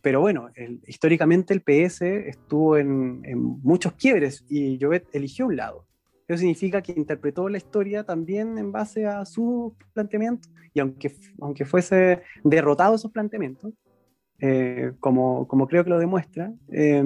Pero 0.00 0.20
bueno, 0.20 0.48
históricamente 0.86 1.52
el 1.52 1.60
PS 1.60 2.02
estuvo 2.02 2.76
en, 2.76 3.20
en, 3.24 3.38
muchos 3.40 3.94
quiebres 3.94 4.44
y 4.48 4.78
Llobet 4.78 5.06
eligió 5.12 5.46
un 5.46 5.56
lado. 5.56 5.87
Eso 6.28 6.38
significa 6.38 6.82
que 6.82 6.92
interpretó 6.92 7.48
la 7.48 7.56
historia 7.56 8.04
también 8.04 8.58
en 8.58 8.70
base 8.70 9.06
a 9.06 9.24
su 9.24 9.74
planteamiento 9.94 10.48
y 10.74 10.80
aunque, 10.80 11.12
aunque 11.40 11.64
fuese 11.64 12.22
derrotado 12.44 12.94
esos 12.94 13.10
planteamientos, 13.10 13.72
eh, 14.40 14.92
como, 15.00 15.48
como 15.48 15.66
creo 15.66 15.82
que 15.84 15.90
lo 15.90 15.98
demuestra, 15.98 16.52
eh, 16.70 17.02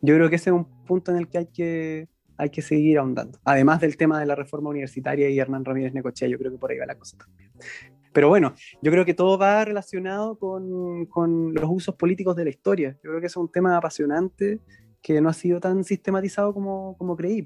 yo 0.00 0.14
creo 0.14 0.30
que 0.30 0.36
ese 0.36 0.50
es 0.50 0.54
un 0.54 0.64
punto 0.84 1.10
en 1.10 1.18
el 1.18 1.28
que 1.28 1.38
hay 1.38 1.46
que, 1.46 2.08
hay 2.36 2.50
que 2.50 2.62
seguir 2.62 2.98
ahondando. 2.98 3.38
Además 3.44 3.80
del 3.80 3.96
tema 3.96 4.20
de 4.20 4.26
la 4.26 4.34
reforma 4.34 4.70
universitaria 4.70 5.28
y 5.28 5.38
Hernán 5.38 5.64
Ramírez 5.64 5.92
Necochea, 5.92 6.28
yo 6.28 6.38
creo 6.38 6.52
que 6.52 6.58
por 6.58 6.70
ahí 6.70 6.78
va 6.78 6.86
la 6.86 6.94
cosa 6.94 7.18
también. 7.18 7.50
Pero 8.12 8.28
bueno, 8.28 8.54
yo 8.80 8.92
creo 8.92 9.04
que 9.04 9.14
todo 9.14 9.36
va 9.36 9.64
relacionado 9.64 10.38
con, 10.38 11.06
con, 11.06 11.52
los 11.52 11.68
usos 11.68 11.96
políticos 11.96 12.36
de 12.36 12.44
la 12.44 12.50
historia. 12.50 12.96
Yo 13.02 13.10
creo 13.10 13.20
que 13.20 13.26
es 13.26 13.36
un 13.36 13.50
tema 13.50 13.76
apasionante 13.76 14.60
que 15.02 15.20
no 15.20 15.28
ha 15.28 15.32
sido 15.32 15.58
tan 15.58 15.82
sistematizado 15.82 16.54
como, 16.54 16.96
como 16.96 17.16
creí. 17.16 17.44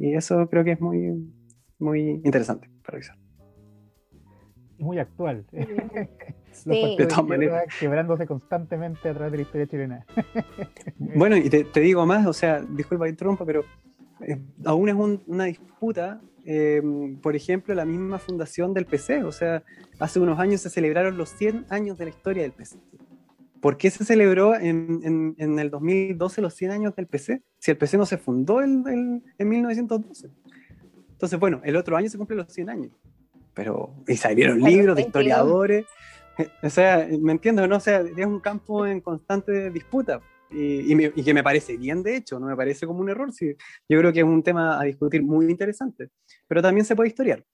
Y 0.00 0.14
eso 0.14 0.48
creo 0.48 0.64
que 0.64 0.72
es 0.72 0.80
muy, 0.80 1.32
muy 1.78 2.20
interesante 2.24 2.68
para 2.82 2.94
revisar. 2.94 3.16
Muy 4.78 4.98
actual. 4.98 5.46
Sí. 6.52 6.96
de 6.98 7.06
todas 7.06 7.24
maneras. 7.24 7.64
Quebrándose 7.78 8.26
constantemente 8.26 9.08
a 9.08 9.14
través 9.14 9.30
de 9.30 9.38
la 9.38 9.42
historia 9.42 9.66
chilena. 9.68 10.06
bueno, 10.98 11.36
y 11.36 11.48
te, 11.48 11.62
te, 11.62 11.78
digo 11.78 12.04
más, 12.04 12.26
o 12.26 12.32
sea, 12.32 12.60
disculpa 12.60 13.04
que 13.04 13.10
interrumpa, 13.10 13.46
pero 13.46 13.62
eh, 14.26 14.36
aún 14.64 14.88
es 14.88 14.96
un, 14.96 15.22
una 15.28 15.44
disputa 15.44 16.20
eh, 16.44 16.82
por 17.22 17.36
ejemplo, 17.36 17.74
la 17.74 17.84
misma 17.84 18.18
fundación 18.18 18.74
del 18.74 18.86
PC. 18.86 19.24
O 19.24 19.32
sea, 19.32 19.62
hace 19.98 20.20
unos 20.20 20.38
años 20.38 20.60
se 20.60 20.70
celebraron 20.70 21.16
los 21.16 21.30
100 21.30 21.66
años 21.68 21.98
de 21.98 22.06
la 22.06 22.10
historia 22.10 22.42
del 22.42 22.52
PC. 22.52 22.78
¿Por 23.60 23.76
qué 23.76 23.90
se 23.90 24.04
celebró 24.04 24.54
en, 24.54 25.00
en, 25.04 25.34
en 25.38 25.58
el 25.58 25.70
2012 25.70 26.40
los 26.40 26.54
100 26.54 26.70
años 26.70 26.96
del 26.96 27.06
PC? 27.06 27.42
Si 27.58 27.70
el 27.70 27.76
PC 27.76 27.98
no 27.98 28.06
se 28.06 28.16
fundó 28.16 28.62
en, 28.62 29.22
en 29.38 29.48
1912. 29.48 30.30
Entonces, 31.12 31.38
bueno, 31.38 31.60
el 31.64 31.76
otro 31.76 31.96
año 31.96 32.08
se 32.08 32.16
cumplen 32.16 32.38
los 32.38 32.52
100 32.52 32.70
años. 32.70 32.92
Pero, 33.52 33.94
y 34.08 34.16
salieron 34.16 34.60
libros 34.60 34.96
de 34.96 35.02
historiadores. 35.02 35.84
O 36.62 36.70
sea, 36.70 37.06
¿me 37.20 37.32
entiendes? 37.32 37.68
¿no? 37.68 37.76
O 37.76 37.80
sea, 37.80 38.00
es 38.00 38.26
un 38.26 38.40
campo 38.40 38.86
en 38.86 39.02
constante 39.02 39.70
disputa. 39.70 40.22
Y, 40.50 40.90
y, 40.90 40.94
me, 40.94 41.12
y, 41.14 41.22
que 41.22 41.34
me 41.34 41.42
parece 41.42 41.76
bien, 41.76 42.02
de 42.02 42.16
hecho, 42.16 42.40
no 42.40 42.46
me 42.46 42.56
parece 42.56 42.86
como 42.86 43.00
un 43.00 43.10
error. 43.10 43.32
Sí, 43.32 43.54
yo 43.88 43.98
creo 43.98 44.12
que 44.12 44.20
es 44.20 44.24
un 44.24 44.42
tema 44.42 44.80
a 44.80 44.84
discutir 44.84 45.22
muy 45.22 45.48
interesante, 45.50 46.08
pero 46.48 46.62
también 46.62 46.84
se 46.84 46.96
puede 46.96 47.10
historiar. 47.10 47.44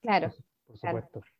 Claro. 0.00 0.32
Por 0.66 0.76
supuesto. 0.76 1.20
Claro. 1.20 1.33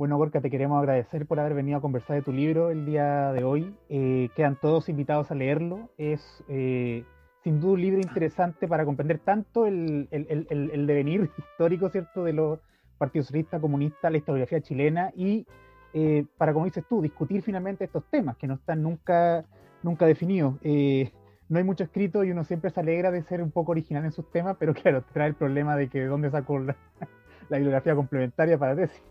Bueno, 0.00 0.16
Gorka, 0.16 0.40
te 0.40 0.48
queremos 0.48 0.78
agradecer 0.78 1.26
por 1.26 1.38
haber 1.40 1.52
venido 1.52 1.76
a 1.76 1.82
conversar 1.82 2.16
de 2.16 2.22
tu 2.22 2.32
libro 2.32 2.70
el 2.70 2.86
día 2.86 3.34
de 3.34 3.44
hoy. 3.44 3.76
Eh, 3.90 4.30
quedan 4.34 4.56
todos 4.56 4.88
invitados 4.88 5.30
a 5.30 5.34
leerlo. 5.34 5.90
Es 5.98 6.42
eh, 6.48 7.04
sin 7.44 7.60
duda 7.60 7.74
un 7.74 7.82
libro 7.82 8.00
interesante 8.00 8.66
para 8.66 8.86
comprender 8.86 9.18
tanto 9.18 9.66
el, 9.66 10.08
el, 10.10 10.46
el, 10.48 10.70
el 10.72 10.86
devenir 10.86 11.30
histórico, 11.36 11.90
¿cierto?, 11.90 12.24
de 12.24 12.32
los 12.32 12.60
partidos 12.96 13.26
socialistas, 13.26 13.60
comunistas, 13.60 14.10
la 14.10 14.16
historiografía 14.16 14.62
chilena 14.62 15.12
y 15.14 15.46
eh, 15.92 16.24
para, 16.38 16.54
como 16.54 16.64
dices 16.64 16.82
tú, 16.88 17.02
discutir 17.02 17.42
finalmente 17.42 17.84
estos 17.84 18.04
temas 18.08 18.38
que 18.38 18.46
no 18.46 18.54
están 18.54 18.82
nunca 18.82 19.44
nunca 19.82 20.06
definido. 20.06 20.58
Eh, 20.62 21.12
no 21.50 21.58
hay 21.58 21.64
mucho 21.64 21.84
escrito 21.84 22.24
y 22.24 22.30
uno 22.30 22.44
siempre 22.44 22.70
se 22.70 22.80
alegra 22.80 23.10
de 23.10 23.22
ser 23.24 23.42
un 23.42 23.50
poco 23.50 23.72
original 23.72 24.06
en 24.06 24.12
sus 24.12 24.30
temas, 24.30 24.56
pero 24.58 24.72
claro, 24.82 25.04
trae 25.12 25.28
el 25.28 25.34
problema 25.34 25.76
de 25.76 25.90
que 25.90 26.00
de 26.00 26.06
dónde 26.06 26.30
sacó 26.30 26.58
la, 26.58 26.74
la 27.50 27.58
bibliografía 27.58 27.94
complementaria 27.94 28.56
para 28.56 28.74
tesis. 28.74 29.02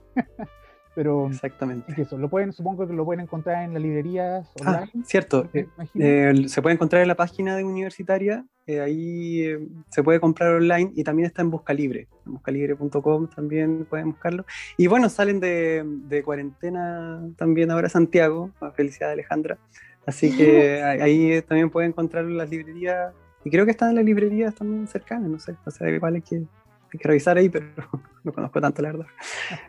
Pero 0.95 1.28
exactamente. 1.28 1.91
es 1.91 1.99
eso 1.99 2.17
lo 2.17 2.30
pueden 2.30 2.52
supongo 2.52 2.88
que 2.88 2.93
lo 2.93 3.06
pueden 3.06 3.21
encontrar 3.21 3.63
en 3.63 3.73
las 3.73 3.82
librerías 3.82 4.49
online 4.60 4.91
ah, 4.95 4.99
cierto 5.06 5.47
eh, 5.54 6.47
se 6.47 6.62
puede 6.62 6.73
encontrar 6.75 7.02
en 7.02 7.08
la 7.08 7.15
página 7.15 7.56
de 7.56 7.63
universitaria 7.63 8.45
eh, 8.67 8.82
ahí 8.82 9.41
eh, 9.41 9.67
se 9.89 10.04
puede 10.04 10.19
comprar 10.19 10.56
online 10.56 10.91
y 10.95 11.04
también 11.04 11.25
está 11.25 11.41
en 11.41 11.49
busca 11.49 11.73
libre. 11.73 12.08
En 12.28 12.34
buscalibre.com 12.34 13.28
también 13.28 13.88
pueden 13.89 14.12
buscarlo. 14.12 14.45
Y 14.78 14.86
bueno 14.86 15.10
salen 15.10 15.39
de, 15.39 15.84
de 15.84 16.21
cuarentena 16.21 17.19
también 17.36 17.71
ahora 17.71 17.89
Santiago. 17.89 18.52
Felicidad 18.75 19.10
Alejandra. 19.10 19.58
Así 20.06 20.36
que 20.36 20.82
ahí 21.02 21.41
también 21.43 21.69
pueden 21.69 21.91
encontrar 21.91 22.25
las 22.25 22.49
librerías, 22.49 23.13
y 23.43 23.49
creo 23.49 23.65
que 23.65 23.71
están 23.71 23.89
en 23.89 23.95
las 23.95 24.06
librerías 24.06 24.56
también 24.56 24.88
cercanas, 24.88 25.30
no 25.30 25.39
sé, 25.39 25.56
o 25.65 25.71
sea, 25.71 25.89
igual 25.89 26.15
hay 26.15 26.21
que, 26.21 26.43
hay 26.91 26.99
que 26.99 27.08
revisar 27.08 27.38
ahí, 27.38 27.49
pero 27.49 27.67
no 28.23 28.34
conozco 28.34 28.62
tanto 28.62 28.82
la 28.82 28.91
verdad. 28.91 29.08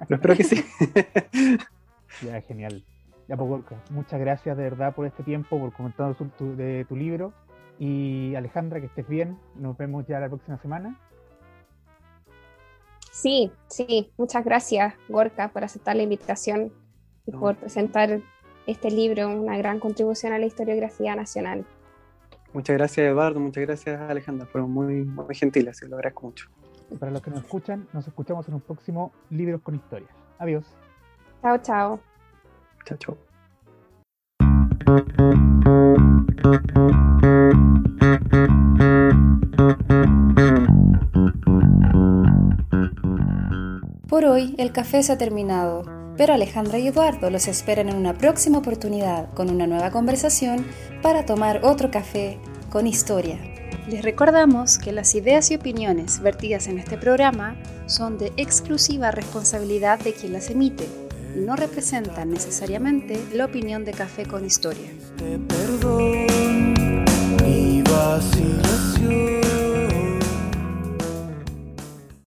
Pero 0.06 0.16
espero 0.16 0.36
que 0.36 0.44
sí. 0.44 0.64
Ya, 2.22 2.40
genial. 2.42 2.84
Ya, 3.28 3.36
pues, 3.36 3.62
muchas 3.90 4.20
gracias 4.20 4.56
de 4.56 4.64
verdad 4.64 4.94
por 4.94 5.06
este 5.06 5.22
tiempo, 5.22 5.58
por 5.58 5.72
comentar 5.72 6.14
tu, 6.14 6.56
de 6.56 6.84
tu 6.86 6.96
libro. 6.96 7.32
Y 7.78 8.34
Alejandra, 8.34 8.80
que 8.80 8.86
estés 8.86 9.08
bien. 9.08 9.38
Nos 9.54 9.78
vemos 9.78 10.06
ya 10.06 10.18
la 10.20 10.28
próxima 10.28 10.58
semana. 10.58 10.98
Sí, 13.10 13.50
sí. 13.68 14.12
Muchas 14.18 14.44
gracias, 14.44 14.94
Gorka, 15.08 15.48
por 15.48 15.64
aceptar 15.64 15.96
la 15.96 16.02
invitación 16.02 16.72
y 17.26 17.32
por 17.32 17.56
presentar 17.56 18.20
este 18.66 18.90
libro, 18.90 19.28
una 19.28 19.56
gran 19.56 19.80
contribución 19.80 20.32
a 20.32 20.38
la 20.38 20.46
historiografía 20.46 21.14
nacional. 21.16 21.64
Muchas 22.52 22.76
gracias 22.76 23.06
Eduardo, 23.06 23.38
muchas 23.38 23.64
gracias 23.64 24.00
Alejandra, 24.00 24.46
fueron 24.46 24.72
muy, 24.72 25.04
muy 25.04 25.34
gentiles 25.34 25.80
y 25.82 25.88
lo 25.88 25.96
agradezco 25.96 26.26
mucho. 26.26 26.48
Para 26.98 27.12
los 27.12 27.22
que 27.22 27.30
nos 27.30 27.40
escuchan, 27.40 27.86
nos 27.92 28.06
escuchamos 28.06 28.48
en 28.48 28.54
un 28.54 28.60
próximo 28.60 29.12
Libros 29.30 29.62
con 29.62 29.74
Historia. 29.74 30.08
Adiós. 30.38 30.64
Chao, 31.42 31.58
chao. 31.58 32.00
Chao, 32.84 32.98
chao. 32.98 33.16
Por 44.08 44.24
hoy 44.24 44.54
el 44.58 44.72
café 44.72 45.02
se 45.02 45.12
ha 45.12 45.18
terminado, 45.18 45.82
pero 46.16 46.34
Alejandra 46.34 46.78
y 46.78 46.88
Eduardo 46.88 47.30
los 47.30 47.46
esperan 47.46 47.88
en 47.88 47.96
una 47.96 48.14
próxima 48.14 48.58
oportunidad 48.58 49.32
con 49.34 49.50
una 49.50 49.66
nueva 49.66 49.90
conversación 49.90 50.66
para 51.02 51.24
tomar 51.24 51.60
otro 51.64 51.90
café 51.90 52.38
con 52.70 52.86
historia. 52.86 53.38
Les 53.90 54.04
recordamos 54.04 54.78
que 54.78 54.92
las 54.92 55.16
ideas 55.16 55.50
y 55.50 55.56
opiniones 55.56 56.20
vertidas 56.20 56.68
en 56.68 56.78
este 56.78 56.96
programa 56.96 57.56
son 57.86 58.18
de 58.18 58.32
exclusiva 58.36 59.10
responsabilidad 59.10 59.98
de 59.98 60.12
quien 60.12 60.32
las 60.32 60.48
emite 60.48 60.86
y 61.34 61.40
no 61.40 61.56
representan 61.56 62.30
necesariamente 62.30 63.20
la 63.34 63.46
opinión 63.46 63.84
de 63.84 63.90
Café 63.90 64.26
con 64.26 64.44
Historia. 64.44 64.88